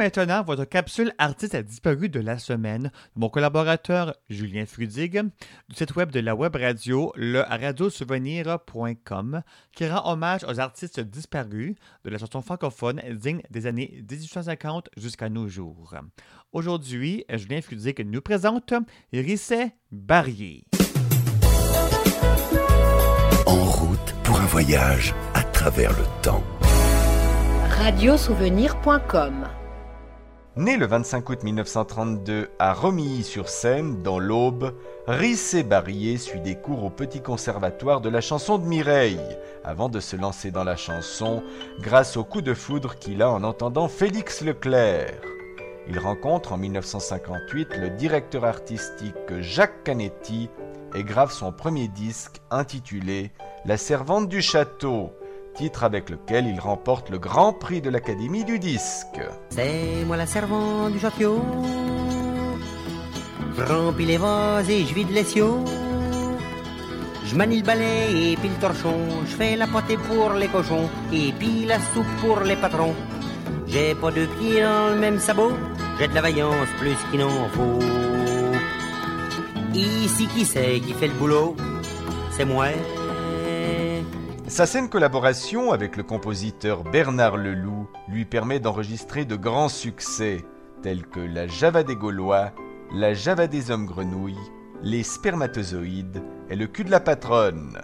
Maintenant 0.00 0.42
votre 0.42 0.64
capsule 0.64 1.12
artiste 1.18 1.54
a 1.54 1.62
disparu 1.62 2.08
de 2.08 2.20
la 2.20 2.38
semaine. 2.38 2.90
Mon 3.16 3.28
collaborateur 3.28 4.16
Julien 4.30 4.64
Frudig 4.64 5.20
du 5.68 5.74
site 5.74 5.94
web 5.94 6.10
de 6.10 6.20
la 6.20 6.34
web 6.34 6.56
radio, 6.56 7.12
le 7.16 7.40
radiosouvenir.com, 7.40 9.42
qui 9.72 9.86
rend 9.86 10.10
hommage 10.10 10.42
aux 10.44 10.58
artistes 10.58 11.00
disparus 11.00 11.74
de 12.04 12.10
la 12.10 12.16
chanson 12.16 12.40
francophone 12.40 13.02
digne 13.10 13.42
des 13.50 13.66
années 13.66 14.02
1850 14.10 14.88
jusqu'à 14.96 15.28
nos 15.28 15.48
jours. 15.48 15.94
Aujourd'hui, 16.52 17.26
Julien 17.28 17.60
Frudig 17.60 18.02
nous 18.06 18.22
présente 18.22 18.72
Risset 19.12 19.74
Barrier. 19.92 20.64
En 23.44 23.64
route 23.64 24.14
pour 24.24 24.40
un 24.40 24.46
voyage 24.46 25.14
à 25.34 25.42
travers 25.42 25.90
le 25.90 26.06
temps 26.22 26.42
radiosouvenir.com 27.82 29.59
Né 30.56 30.76
le 30.76 30.84
25 30.84 31.28
août 31.28 31.44
1932 31.44 32.48
à 32.58 32.74
Romilly-sur-Seine, 32.74 34.02
dans 34.02 34.18
l'Aube, 34.18 34.74
Rissé 35.06 35.62
Barrier 35.62 36.16
suit 36.16 36.40
des 36.40 36.56
cours 36.56 36.82
au 36.82 36.90
Petit 36.90 37.22
Conservatoire 37.22 38.00
de 38.00 38.08
la 38.08 38.20
chanson 38.20 38.58
de 38.58 38.66
Mireille, 38.66 39.20
avant 39.62 39.88
de 39.88 40.00
se 40.00 40.16
lancer 40.16 40.50
dans 40.50 40.64
la 40.64 40.74
chanson 40.74 41.44
grâce 41.78 42.16
au 42.16 42.24
coup 42.24 42.42
de 42.42 42.52
foudre 42.52 42.96
qu'il 42.96 43.22
a 43.22 43.30
en 43.30 43.44
entendant 43.44 43.86
Félix 43.86 44.42
Leclerc. 44.42 45.20
Il 45.88 46.00
rencontre 46.00 46.52
en 46.52 46.58
1958 46.58 47.76
le 47.76 47.90
directeur 47.90 48.44
artistique 48.44 49.14
Jacques 49.38 49.84
Canetti 49.84 50.50
et 50.96 51.04
grave 51.04 51.30
son 51.30 51.52
premier 51.52 51.86
disque 51.86 52.40
intitulé 52.50 53.30
La 53.64 53.76
servante 53.76 54.28
du 54.28 54.42
château, 54.42 55.12
titre 55.54 55.84
avec 55.84 56.10
lequel 56.10 56.46
il 56.46 56.60
remporte 56.60 57.10
le 57.10 57.18
grand 57.18 57.52
prix 57.52 57.80
de 57.80 57.90
l'Académie 57.90 58.44
du 58.44 58.58
disque. 58.58 59.20
C'est 59.50 60.04
moi 60.06 60.16
la 60.16 60.26
servante 60.26 60.92
du 60.92 60.98
château. 60.98 61.40
Je 63.56 63.62
remplis 63.62 64.06
les 64.06 64.16
vases 64.16 64.70
et 64.70 64.84
je 64.84 64.94
vide 64.94 65.10
les 65.10 65.24
siots. 65.24 65.64
Je 67.26 67.34
manie 67.36 67.58
le 67.58 67.64
balai 67.64 68.32
et 68.32 68.36
puis 68.36 68.48
le 68.48 68.54
torchon. 68.56 68.96
Je 69.26 69.36
fais 69.36 69.56
la 69.56 69.66
pâtée 69.66 69.96
pour 69.96 70.32
les 70.32 70.48
cochons 70.48 70.88
et 71.12 71.32
puis 71.32 71.66
la 71.66 71.78
soupe 71.78 72.12
pour 72.20 72.40
les 72.40 72.56
patrons. 72.56 72.94
J'ai 73.66 73.94
pas 73.94 74.10
deux 74.10 74.26
pieds 74.26 74.62
dans 74.62 74.94
le 74.94 75.00
même 75.00 75.18
sabot. 75.18 75.52
J'ai 75.98 76.08
de 76.08 76.14
la 76.14 76.22
vaillance 76.22 76.68
plus 76.78 76.96
qu'il 77.10 77.20
n'en 77.20 77.48
faut. 77.50 77.78
Ici 79.74 80.26
qui 80.26 80.44
c'est 80.44 80.80
qui 80.80 80.92
fait 80.92 81.08
le 81.08 81.14
boulot? 81.14 81.54
C'est 82.32 82.44
moi. 82.44 82.66
Sa 84.50 84.66
saine 84.66 84.88
collaboration 84.88 85.70
avec 85.70 85.96
le 85.96 86.02
compositeur 86.02 86.82
Bernard 86.82 87.36
Leloup 87.36 87.88
lui 88.08 88.24
permet 88.24 88.58
d'enregistrer 88.58 89.24
de 89.24 89.36
grands 89.36 89.68
succès 89.68 90.44
tels 90.82 91.06
que 91.06 91.20
La 91.20 91.46
Java 91.46 91.84
des 91.84 91.94
Gaulois, 91.94 92.50
La 92.92 93.14
Java 93.14 93.46
des 93.46 93.70
Hommes 93.70 93.86
Grenouilles, 93.86 94.50
Les 94.82 95.04
Spermatozoïdes 95.04 96.24
et 96.48 96.56
Le 96.56 96.66
cul 96.66 96.82
de 96.82 96.90
la 96.90 96.98
patronne. 96.98 97.78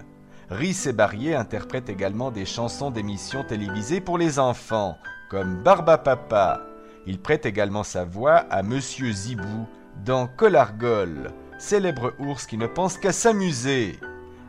Rhys 0.51 0.89
et 0.89 0.93
Barrier 0.93 1.37
interprète 1.37 1.89
également 1.89 2.33
des 2.33 2.45
chansons 2.45 2.91
d'émissions 2.91 3.45
télévisées 3.45 4.01
pour 4.01 4.19
les 4.19 4.41
enfants, 4.41 4.97
comme 5.31 5.63
Barba 5.63 5.99
Papa. 5.99 6.67
Il 7.07 7.21
prête 7.21 7.47
également 7.47 7.85
sa 7.85 8.05
voix 8.05 8.39
à 8.51 8.65
Monsieur 8.65 9.13
Zibou 9.13 9.69
dans 10.05 10.27
Colargol, 10.27 11.31
célèbre 11.61 12.13
ours 12.19 12.45
qui 12.45 12.59
ne 12.59 12.67
pense 12.67 12.99
qu'à 12.99 13.13
s'amuser. 13.13 14.01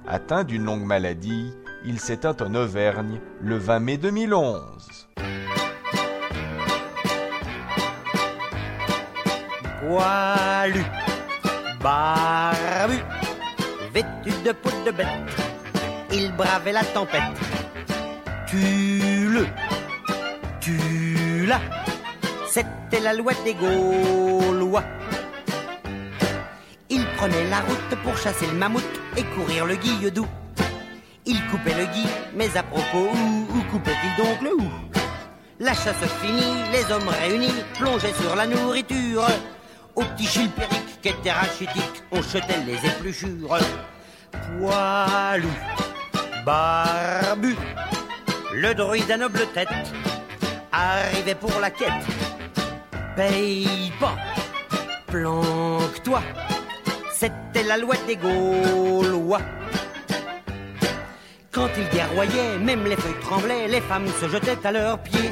Atteint 0.07 0.43
d'une 0.43 0.63
longue 0.63 0.85
maladie, 0.85 1.53
Il 1.89 2.01
s'éteint 2.01 2.35
en 2.41 2.53
Auvergne 2.53 3.21
le 3.39 3.57
20 3.57 3.79
mai 3.79 3.97
2011. 3.97 5.07
poilu, 9.79 10.83
barbu, 11.81 12.99
vêtu 13.93 14.31
de 14.43 14.51
peau 14.51 14.69
de 14.85 14.91
bête, 14.91 15.07
il 16.11 16.35
bravait 16.35 16.73
la 16.73 16.83
tempête. 16.83 17.21
Tu 18.47 19.29
le, 19.29 19.47
tu 20.59 21.45
l'as, 21.45 21.61
c'était 22.49 22.99
la 22.99 23.13
loi 23.13 23.31
des 23.45 23.53
Gaulois. 23.53 24.83
Il 26.89 27.05
prenait 27.15 27.49
la 27.49 27.61
route 27.61 27.95
pour 28.03 28.17
chasser 28.17 28.47
le 28.47 28.57
mammouth 28.57 28.83
et 29.15 29.23
courir 29.23 29.65
le 29.65 29.75
guilledou. 29.75 30.27
Il 31.29 31.45
coupait 31.47 31.73
le 31.73 31.85
gui, 31.87 32.07
mais 32.35 32.55
à 32.55 32.63
propos, 32.63 33.09
où, 33.13 33.47
où 33.53 33.61
coupait-il 33.69 34.23
donc 34.23 34.41
le 34.41 34.53
hou 34.53 34.71
La 35.59 35.73
chasse 35.73 36.05
finie, 36.21 36.63
les 36.71 36.89
hommes 36.89 37.09
réunis 37.09 37.63
plongeaient 37.77 38.13
sur 38.13 38.33
la 38.33 38.47
nourriture. 38.47 39.27
Au 39.93 40.03
petit 40.03 40.25
chilpéric 40.25 41.01
qui 41.01 41.09
était 41.09 41.33
rachitique, 41.33 42.03
on 42.13 42.21
jetait 42.21 42.63
les 42.65 42.75
épluchures. 42.75 43.57
Poilu, 44.31 45.47
barbu, 46.45 47.57
le 48.53 48.73
druide 48.73 49.11
à 49.11 49.17
noble 49.17 49.45
tête 49.53 49.67
arrivait 50.71 51.35
pour 51.35 51.59
la 51.59 51.71
quête. 51.71 51.91
Paye 53.17 53.91
pas, 53.99 54.15
planque-toi, 55.07 56.21
c'était 57.11 57.63
la 57.63 57.77
loi 57.77 57.95
des 58.07 58.15
Gaulois. 58.15 59.41
Quand 61.57 61.69
ils 61.75 61.89
guerroyaient, 61.89 62.59
même 62.59 62.83
les 62.85 62.95
feuilles 62.95 63.19
tremblaient, 63.19 63.67
les 63.67 63.81
femmes 63.81 64.05
se 64.21 64.29
jetaient 64.29 64.63
à 64.63 64.71
leurs 64.71 64.99
pieds. 64.99 65.31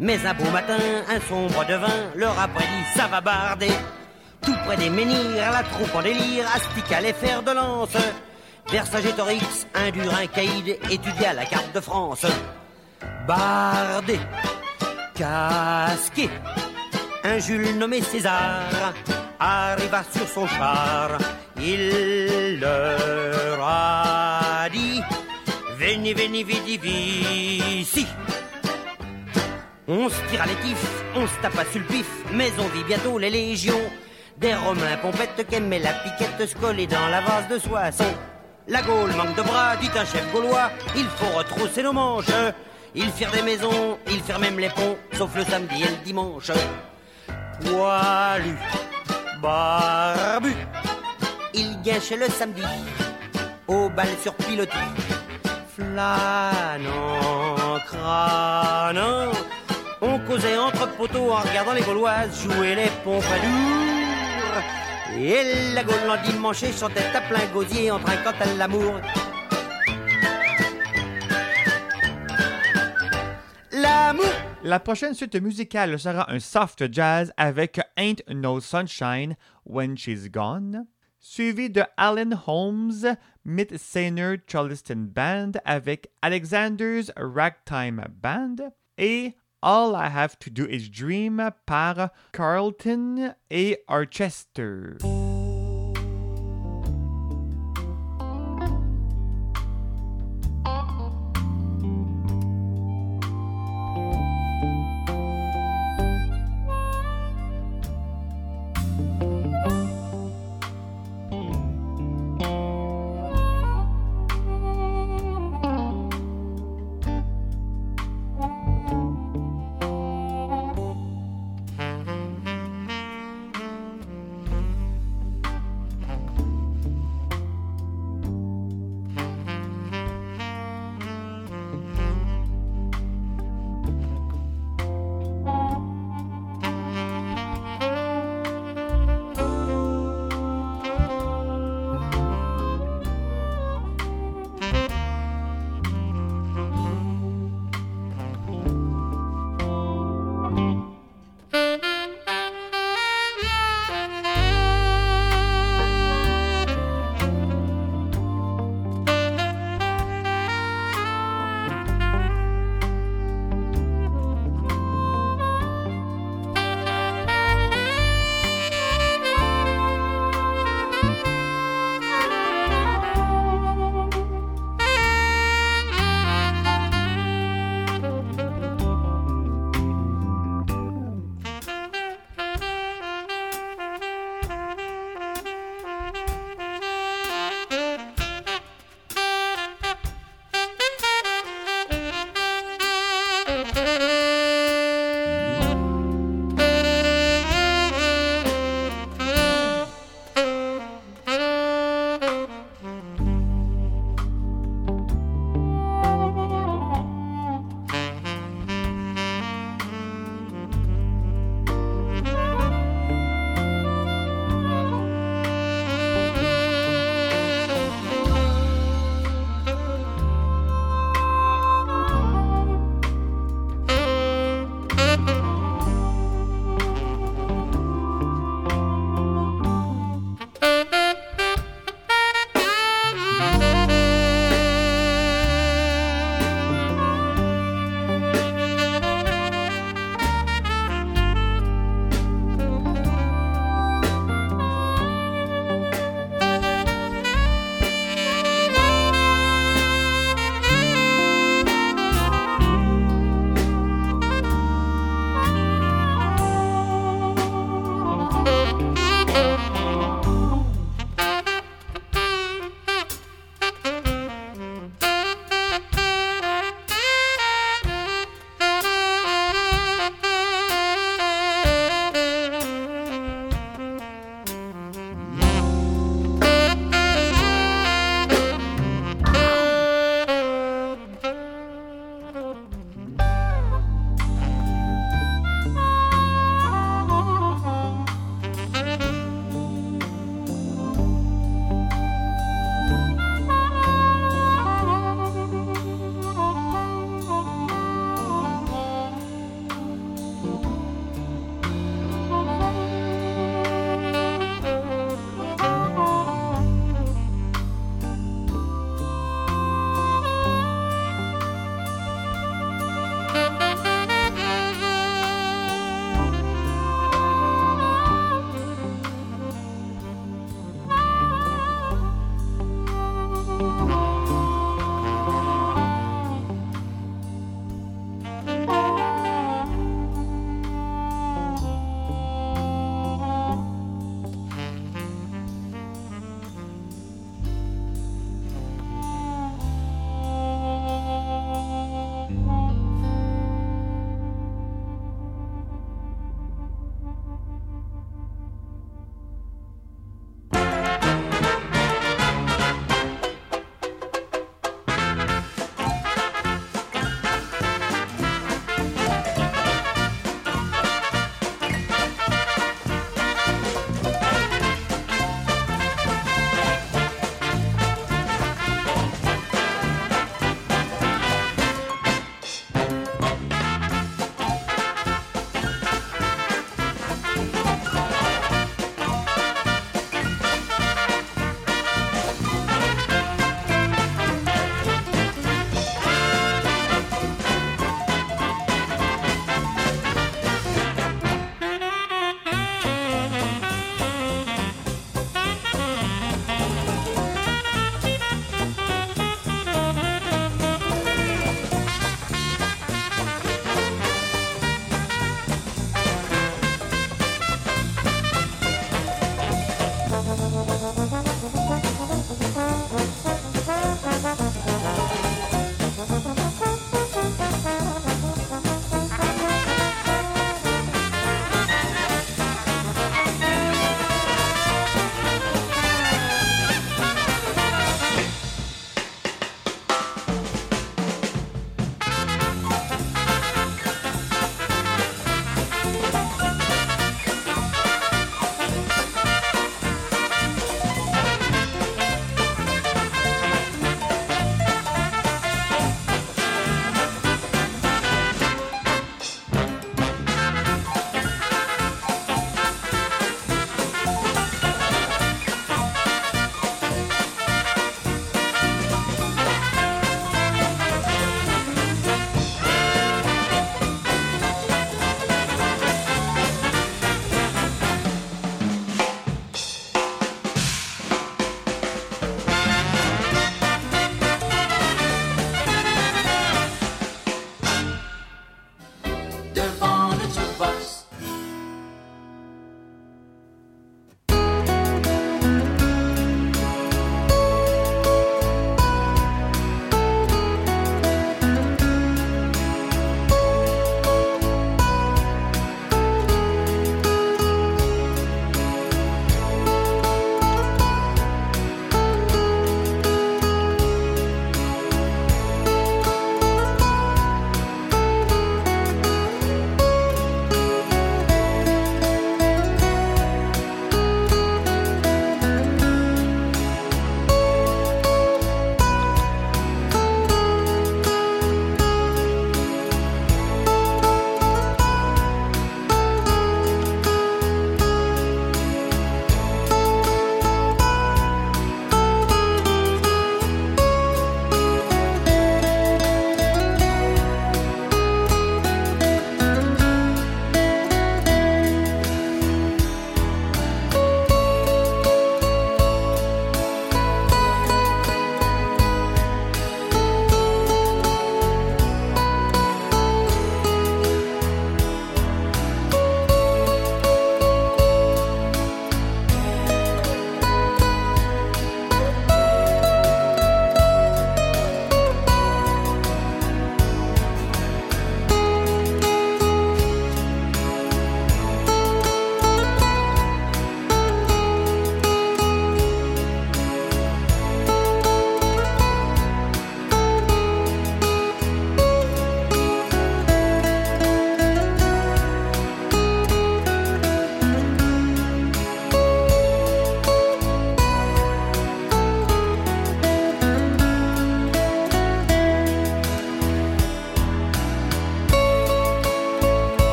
Mais 0.00 0.18
un 0.24 0.32
beau 0.32 0.50
matin, 0.50 0.78
un 1.06 1.20
sombre 1.28 1.66
devin 1.66 1.98
leur 2.14 2.38
a 2.40 2.48
prédit 2.48 2.86
ça 2.96 3.06
va 3.08 3.20
barder. 3.20 3.72
Tout 4.40 4.56
près 4.64 4.78
des 4.78 4.88
menhirs, 4.88 5.52
la 5.52 5.62
troupe 5.64 5.94
en 5.94 6.00
délire 6.00 6.46
astica 6.54 7.02
les 7.02 7.12
fers 7.12 7.42
de 7.42 7.50
lance. 7.50 7.94
Vercingétorix, 8.72 9.66
un 9.74 9.90
Durin 9.90 10.26
caïd, 10.28 10.78
étudia 10.90 11.34
la 11.34 11.44
carte 11.44 11.74
de 11.74 11.80
France. 11.80 12.24
Bardé, 13.28 14.18
casqué, 15.14 16.30
un 17.22 17.38
Jules 17.38 17.76
nommé 17.76 18.00
César 18.00 18.94
arriva 19.38 20.02
sur 20.10 20.26
son 20.26 20.46
char. 20.46 21.18
Il 21.58 22.60
leur 22.60 23.60
a 23.60 24.68
dit 24.72 25.02
Veni, 25.86 26.12
vidi, 26.42 26.78
vici. 26.78 28.08
On 29.86 30.08
se 30.08 30.20
tira 30.28 30.44
les 30.44 30.56
tifs, 30.56 31.04
on 31.14 31.28
se 31.28 31.40
tapa 31.40 31.64
sur 31.70 31.80
le 31.80 31.86
mais 32.34 32.50
on 32.58 32.66
vit 32.76 32.82
bientôt 32.82 33.20
les 33.20 33.30
légions. 33.30 33.88
Des 34.36 34.52
Romains 34.52 34.96
pompettes 35.00 35.46
qui 35.48 35.54
aimaient 35.54 35.78
la 35.78 35.92
piquette 35.92 36.44
se 36.44 36.56
dans 36.56 37.06
la 37.08 37.20
vase 37.20 37.46
de 37.48 37.60
soissons. 37.60 38.16
La 38.66 38.82
Gaule 38.82 39.14
manque 39.14 39.36
de 39.36 39.42
bras, 39.42 39.76
dit 39.76 39.88
un 39.96 40.04
chef 40.04 40.28
gaulois, 40.32 40.72
il 40.96 41.06
faut 41.06 41.38
retrousser 41.38 41.84
nos 41.84 41.92
manches. 41.92 42.34
Ils 42.96 43.12
firent 43.12 43.30
des 43.30 43.42
maisons, 43.42 43.96
ils 44.08 44.20
firent 44.22 44.40
même 44.40 44.58
les 44.58 44.70
ponts, 44.70 44.96
sauf 45.12 45.36
le 45.36 45.44
samedi 45.44 45.84
et 45.84 45.88
le 45.88 46.04
dimanche. 46.04 46.50
Poilu, 47.60 48.58
barbu, 49.40 50.52
il 51.54 51.80
guinchait 51.82 52.16
le 52.16 52.26
samedi, 52.26 52.62
au 53.68 53.88
bal 53.88 54.08
sur 54.20 54.34
pilotis. 54.34 55.15
Flânant, 55.76 56.88
crânant, 57.86 59.30
on 60.00 60.18
causait 60.20 60.56
entre 60.56 60.88
poteaux 60.96 61.30
en 61.30 61.40
regardant 61.40 61.74
les 61.74 61.82
Gauloises 61.82 62.44
jouer 62.44 62.74
les 62.74 62.88
pompadours. 63.04 63.26
Et 65.18 65.74
la 65.74 65.84
Gaule 65.84 66.06
l'endimanché 66.06 66.72
chantait 66.72 67.14
à 67.14 67.20
plein 67.20 67.46
gosier 67.52 67.90
en 67.90 67.98
trinquant 67.98 68.32
à 68.40 68.46
l'amour. 68.56 68.94
L'amour 73.72 74.24
La 74.62 74.80
prochaine 74.80 75.12
suite 75.12 75.36
musicale 75.36 75.98
sera 75.98 76.32
un 76.32 76.40
soft 76.40 76.90
jazz 76.90 77.34
avec 77.36 77.82
Ain't 77.98 78.22
No 78.30 78.60
Sunshine 78.60 79.36
When 79.66 79.98
She's 79.98 80.30
Gone, 80.30 80.86
suivi 81.20 81.68
de 81.68 81.82
Alan 81.98 82.30
Holmes 82.46 83.14
Mid-Saner 83.46 84.38
Charleston 84.46 85.12
Band 85.14 85.52
avec 85.64 86.08
Alexander's 86.20 87.10
Ragtime 87.16 88.04
Band 88.20 88.72
et 88.98 89.36
All 89.62 89.94
I 89.94 90.08
Have 90.08 90.38
to 90.40 90.50
Do 90.50 90.66
Is 90.66 90.88
Dream 90.90 91.40
par 91.64 92.10
Carlton 92.32 93.34
et 93.48 93.78
Orchester. 93.88 94.98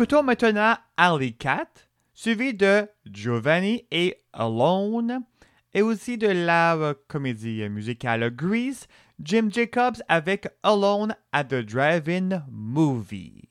Écoutons 0.00 0.22
maintenant 0.22 0.78
Alley 0.96 1.32
Cat, 1.32 1.68
suivi 2.14 2.54
de 2.54 2.88
Giovanni 3.04 3.84
et 3.90 4.16
Alone, 4.32 5.24
et 5.74 5.82
aussi 5.82 6.16
de 6.16 6.28
la 6.28 6.74
euh, 6.74 6.94
comédie 7.06 7.68
musicale 7.68 8.34
Grease, 8.34 8.86
Jim 9.22 9.50
Jacobs 9.52 10.02
avec 10.08 10.48
Alone 10.62 11.14
at 11.32 11.44
the 11.44 11.56
Drive-In 11.56 12.46
Movie. 12.50 13.49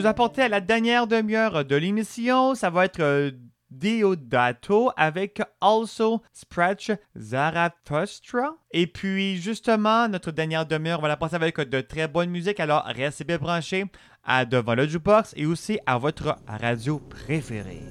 Nous 0.00 0.06
apporter 0.06 0.40
à 0.40 0.48
la 0.48 0.62
dernière 0.62 1.06
demi-heure 1.06 1.62
de 1.62 1.76
l'émission, 1.76 2.54
ça 2.54 2.70
va 2.70 2.86
être 2.86 3.00
euh, 3.00 3.32
Deodato 3.70 4.90
avec 4.96 5.42
Also 5.60 6.22
Scratch 6.32 6.90
Zarathustra. 7.14 8.56
Et 8.70 8.86
puis, 8.86 9.36
justement, 9.36 10.08
notre 10.08 10.30
dernière 10.30 10.64
demi-heure, 10.64 11.00
on 11.00 11.02
va 11.02 11.08
la 11.08 11.18
passer 11.18 11.34
avec 11.34 11.60
de 11.60 11.82
très 11.82 12.08
bonne 12.08 12.30
musique. 12.30 12.60
Alors, 12.60 12.84
restez 12.86 13.24
bien 13.24 13.36
branchés 13.36 13.84
à 14.24 14.46
Devant 14.46 14.74
le 14.74 14.88
Jukebox 14.88 15.34
et 15.36 15.44
aussi 15.44 15.78
à 15.84 15.98
votre 15.98 16.38
radio 16.46 16.98
préférée. 16.98 17.82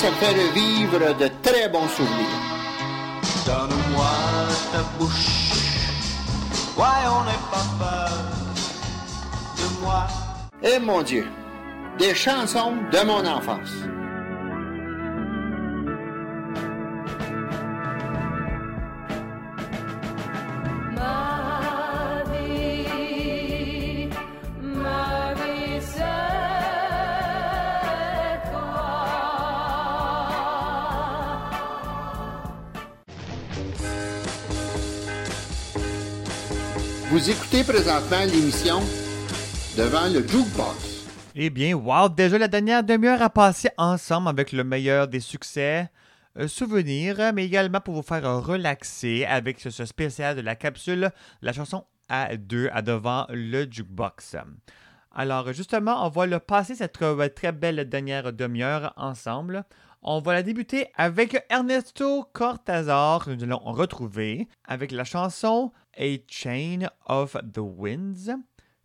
Ça 0.00 0.10
fait 0.12 0.32
revivre 0.32 1.14
de 1.14 1.28
très 1.42 1.68
bons 1.68 1.88
souvenirs. 1.88 2.40
Donne-moi 3.44 4.12
ta 4.72 4.82
bouche, 4.98 5.52
ouais, 6.78 7.02
on 7.16 7.24
n'est 7.24 7.44
pas 7.50 7.66
peur 7.78 8.18
de 9.58 9.84
moi. 9.84 10.06
Eh 10.62 10.78
mon 10.78 11.02
Dieu, 11.02 11.26
des 11.98 12.14
chansons 12.14 12.76
de 12.90 13.00
mon 13.04 13.26
enfance. 13.26 13.72
Écoutez 37.30 37.62
présentement 37.62 38.24
l'émission 38.24 38.80
Devant 39.78 40.12
le 40.12 40.26
Jukebox. 40.26 41.06
Eh 41.36 41.48
bien, 41.48 41.76
wow, 41.76 42.08
déjà 42.08 42.38
la 42.38 42.48
dernière 42.48 42.82
demi-heure 42.82 43.22
à 43.22 43.30
passer 43.30 43.68
ensemble 43.78 44.26
avec 44.26 44.50
le 44.50 44.64
meilleur 44.64 45.06
des 45.06 45.20
succès, 45.20 45.88
euh, 46.36 46.48
souvenirs, 46.48 47.30
mais 47.32 47.44
également 47.44 47.80
pour 47.80 47.94
vous 47.94 48.02
faire 48.02 48.24
relaxer 48.44 49.24
avec 49.26 49.60
ce, 49.60 49.70
ce 49.70 49.84
spécial 49.84 50.34
de 50.34 50.40
la 50.40 50.56
capsule, 50.56 51.12
la 51.40 51.52
chanson 51.52 51.84
à 52.08 52.36
deux 52.36 52.68
à 52.72 52.82
devant 52.82 53.26
le 53.28 53.64
jukebox. 53.70 54.34
Alors, 55.14 55.52
justement, 55.52 56.04
on 56.04 56.08
va 56.08 56.26
le 56.26 56.40
passer 56.40 56.74
cette 56.74 57.00
euh, 57.00 57.28
très 57.28 57.52
belle 57.52 57.88
dernière 57.88 58.32
demi-heure 58.32 58.92
ensemble. 58.96 59.64
On 60.02 60.20
va 60.20 60.32
la 60.32 60.42
débuter 60.42 60.88
avec 60.96 61.44
Ernesto 61.50 62.24
Cortazar, 62.32 63.24
que 63.24 63.30
nous 63.30 63.44
allons 63.44 63.58
retrouver 63.58 64.48
avec 64.64 64.92
la 64.92 65.04
chanson 65.04 65.72
A 65.98 66.16
Chain 66.26 66.88
of 67.06 67.36
the 67.52 67.58
Winds 67.58 68.30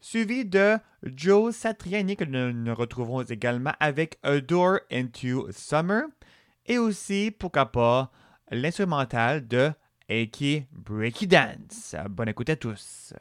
suivi 0.06 0.46
de 0.46 0.78
Joe 1.04 1.56
Satriani 1.56 2.16
que 2.16 2.26
nous, 2.26 2.54
nous 2.54 2.76
retrouverons 2.76 3.24
également 3.24 3.74
avec 3.80 4.20
A 4.22 4.40
Door 4.40 4.80
into 4.92 5.48
Summer 5.52 6.04
et 6.68 6.78
aussi, 6.78 7.32
pourquoi 7.32 7.66
pas, 7.72 8.12
l'instrumental 8.52 9.48
de 9.48 9.72
Eki 10.08 10.68
Breaky 10.72 11.26
Dance. 11.26 11.96
Bonne 12.10 12.30
écoute 12.30 12.52
à 12.52 12.56
tous. 12.56 13.14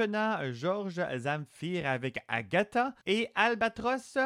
Maintenant 0.00 0.52
Georges 0.52 1.02
Zamfir 1.18 1.86
avec 1.86 2.18
Agatha 2.26 2.94
et 3.06 3.28
Albatros 3.34 4.16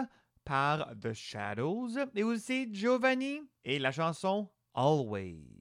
par 0.45 0.89
The 1.01 1.13
Shadows 1.13 1.99
et 2.15 2.23
aussi 2.23 2.69
Giovanni 2.73 3.41
et 3.65 3.81
la 3.81 3.91
chanson 3.91 4.49
Always. 4.75 5.54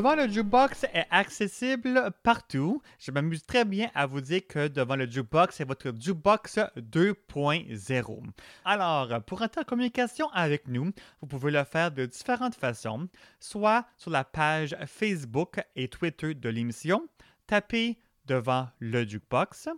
Devant 0.00 0.14
le 0.14 0.28
jukebox 0.28 0.84
est 0.94 1.06
accessible 1.10 2.10
partout. 2.22 2.80
Je 2.98 3.10
m'amuse 3.10 3.44
très 3.44 3.66
bien 3.66 3.90
à 3.94 4.06
vous 4.06 4.22
dire 4.22 4.40
que 4.48 4.66
devant 4.66 4.96
le 4.96 5.04
jukebox, 5.04 5.56
c'est 5.56 5.68
votre 5.68 5.92
jukebox 5.94 6.58
2.0. 6.78 8.22
Alors, 8.64 9.22
pour 9.24 9.42
entrer 9.42 9.60
en 9.60 9.64
communication 9.64 10.30
avec 10.30 10.68
nous, 10.68 10.90
vous 11.20 11.26
pouvez 11.26 11.50
le 11.50 11.62
faire 11.64 11.90
de 11.90 12.06
différentes 12.06 12.54
façons, 12.54 13.08
soit 13.40 13.84
sur 13.98 14.10
la 14.10 14.24
page 14.24 14.74
Facebook 14.86 15.60
et 15.76 15.88
Twitter 15.88 16.32
de 16.32 16.48
l'émission, 16.48 17.06
tapez 17.46 17.98
devant 18.24 18.70
le 18.78 19.06
jukebox. 19.06 19.68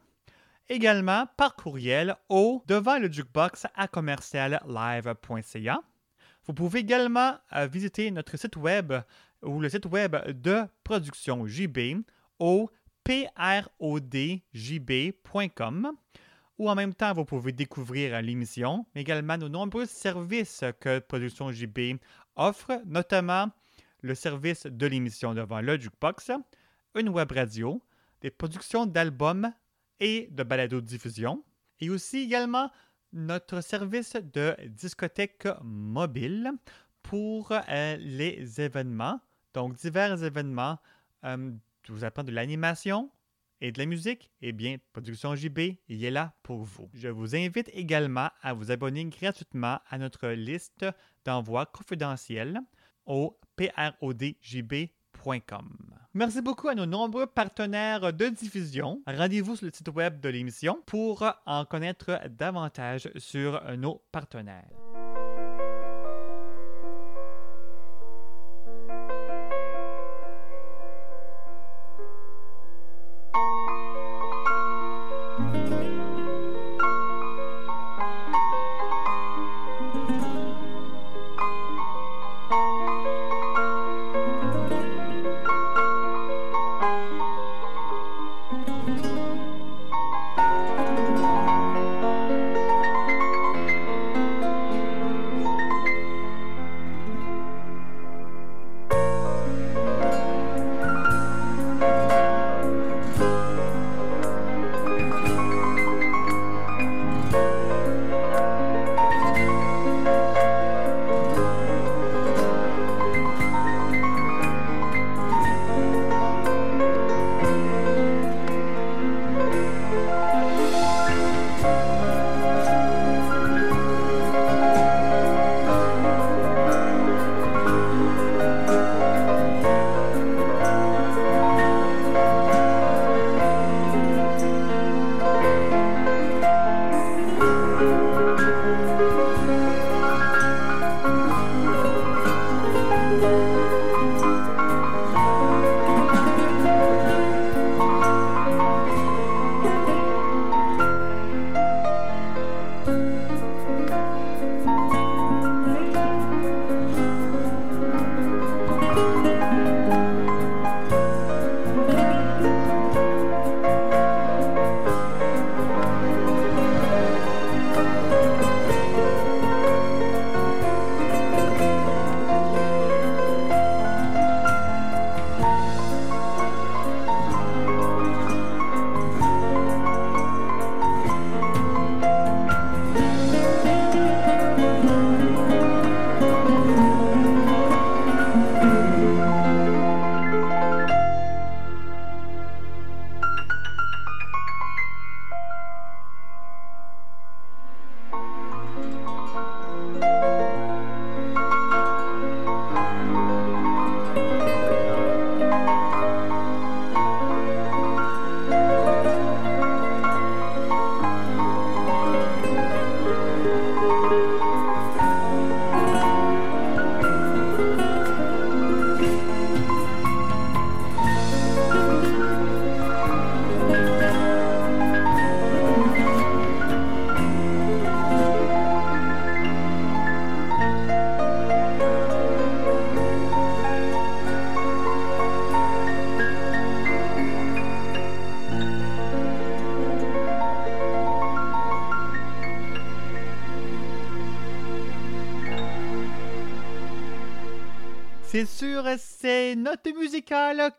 Également 0.68 1.26
par 1.36 1.56
courriel 1.56 2.14
au 2.28 2.62
devant 2.68 3.00
le 3.00 3.10
jukebox 3.10 3.66
à 3.74 3.88
commerciallive.ca. 3.88 5.82
Vous 6.44 6.54
pouvez 6.54 6.80
également 6.80 7.36
euh, 7.54 7.66
visiter 7.66 8.10
notre 8.10 8.36
site 8.36 8.56
web 8.56 8.92
ou 9.42 9.60
le 9.60 9.68
site 9.68 9.86
web 9.86 10.16
de 10.40 10.64
Production 10.84 11.46
JB 11.46 12.02
au 12.38 12.70
prodjb.com 13.04 14.42
ou 16.58 16.70
en 16.70 16.74
même 16.74 16.94
temps, 16.94 17.12
vous 17.12 17.24
pouvez 17.24 17.50
découvrir 17.52 18.20
l'émission, 18.22 18.86
mais 18.94 19.00
également 19.00 19.36
nos 19.36 19.48
nombreux 19.48 19.86
services 19.86 20.62
que 20.80 21.00
Production 21.00 21.50
JB 21.50 21.96
offre, 22.36 22.80
notamment 22.86 23.50
le 24.02 24.14
service 24.14 24.66
de 24.66 24.86
l'émission 24.86 25.34
devant 25.34 25.60
le 25.60 25.78
Jukebox, 25.78 26.30
une 26.94 27.08
web 27.08 27.32
radio, 27.32 27.82
des 28.20 28.30
productions 28.30 28.86
d'albums 28.86 29.52
et 29.98 30.28
de 30.30 30.42
balado-diffusion, 30.42 31.42
et 31.80 31.90
aussi 31.90 32.18
également 32.18 32.70
notre 33.12 33.60
service 33.60 34.14
de 34.14 34.54
discothèque 34.68 35.48
mobile 35.62 36.52
pour 37.02 37.50
euh, 37.50 37.96
les 37.96 38.60
événements 38.60 39.20
donc, 39.54 39.74
divers 39.74 40.22
événements, 40.22 40.78
euh, 41.24 41.52
vous 41.88 42.04
apprendre 42.04 42.28
de 42.28 42.34
l'animation 42.34 43.10
et 43.60 43.70
de 43.72 43.78
la 43.78 43.86
musique, 43.86 44.30
eh 44.40 44.52
bien, 44.52 44.76
Production 44.92 45.36
JB, 45.36 45.58
il 45.88 46.04
est 46.04 46.10
là 46.10 46.34
pour 46.42 46.64
vous. 46.64 46.90
Je 46.94 47.08
vous 47.08 47.36
invite 47.36 47.70
également 47.72 48.28
à 48.42 48.54
vous 48.54 48.72
abonner 48.72 49.04
gratuitement 49.04 49.78
à 49.88 49.98
notre 49.98 50.28
liste 50.28 50.84
d'envois 51.24 51.66
confidentiels 51.66 52.60
au 53.06 53.38
prodjb.com. 53.56 54.88
Merci 56.14 56.42
beaucoup 56.42 56.68
à 56.68 56.74
nos 56.74 56.86
nombreux 56.86 57.26
partenaires 57.26 58.12
de 58.12 58.26
diffusion. 58.28 59.00
Rendez-vous 59.06 59.56
sur 59.56 59.66
le 59.66 59.72
site 59.72 59.88
web 59.88 60.20
de 60.20 60.28
l'émission 60.28 60.82
pour 60.84 61.24
en 61.46 61.64
connaître 61.64 62.20
davantage 62.28 63.08
sur 63.16 63.62
nos 63.76 64.02
partenaires. 64.10 64.81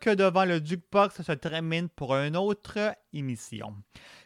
Que 0.03 0.09
devant 0.09 0.43
le 0.43 0.57
jukebox 0.57 1.21
se 1.21 1.31
termine 1.31 1.87
pour 1.87 2.13
une 2.13 2.35
autre 2.35 2.93
émission. 3.13 3.73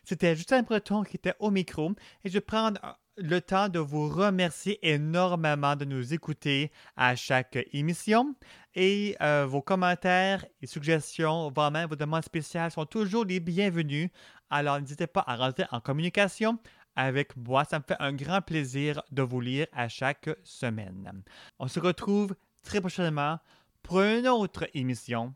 C'était 0.03 0.35
Justin 0.35 0.63
Breton 0.63 1.03
qui 1.03 1.17
était 1.17 1.35
au 1.37 1.51
micro 1.51 1.91
et 2.23 2.31
je 2.31 2.39
prendre 2.39 2.79
le 3.15 3.39
temps 3.41 3.69
de 3.69 3.77
vous 3.77 4.09
remercier 4.09 4.79
énormément 4.81 5.75
de 5.75 5.85
nous 5.85 6.15
écouter 6.15 6.71
à 6.95 7.15
chaque 7.15 7.59
émission. 7.73 8.33
Et 8.73 9.15
euh, 9.21 9.45
vos 9.47 9.61
commentaires 9.61 10.47
et 10.63 10.65
suggestions, 10.65 11.51
voire 11.51 11.69
même 11.69 11.87
vos 11.87 11.95
demandes 11.95 12.23
spéciales 12.23 12.71
sont 12.71 12.87
toujours 12.87 13.25
les 13.25 13.39
bienvenus. 13.39 14.09
Alors 14.49 14.81
n'hésitez 14.81 15.05
pas 15.05 15.23
à 15.27 15.35
rentrer 15.35 15.65
en 15.71 15.79
communication 15.79 16.57
avec 16.95 17.37
moi. 17.37 17.65
Ça 17.65 17.77
me 17.77 17.83
fait 17.87 17.97
un 17.99 18.13
grand 18.13 18.41
plaisir 18.41 19.03
de 19.11 19.21
vous 19.21 19.41
lire 19.41 19.67
à 19.73 19.89
chaque 19.89 20.31
semaine. 20.43 21.21
On 21.59 21.67
se 21.67 21.79
retrouve 21.79 22.33
très 22.63 22.81
prochainement 22.81 23.37
pour 23.83 24.01
une 24.01 24.27
autre 24.27 24.67
émission 24.73 25.35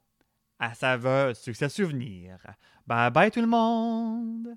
à 0.62 0.76
saveur 0.76 1.36
succès 1.36 1.68
souvenir. 1.70 2.38
Bye 2.88 3.12
bye 3.12 3.32
tout 3.32 3.42
le 3.42 3.48
monde! 3.48 4.56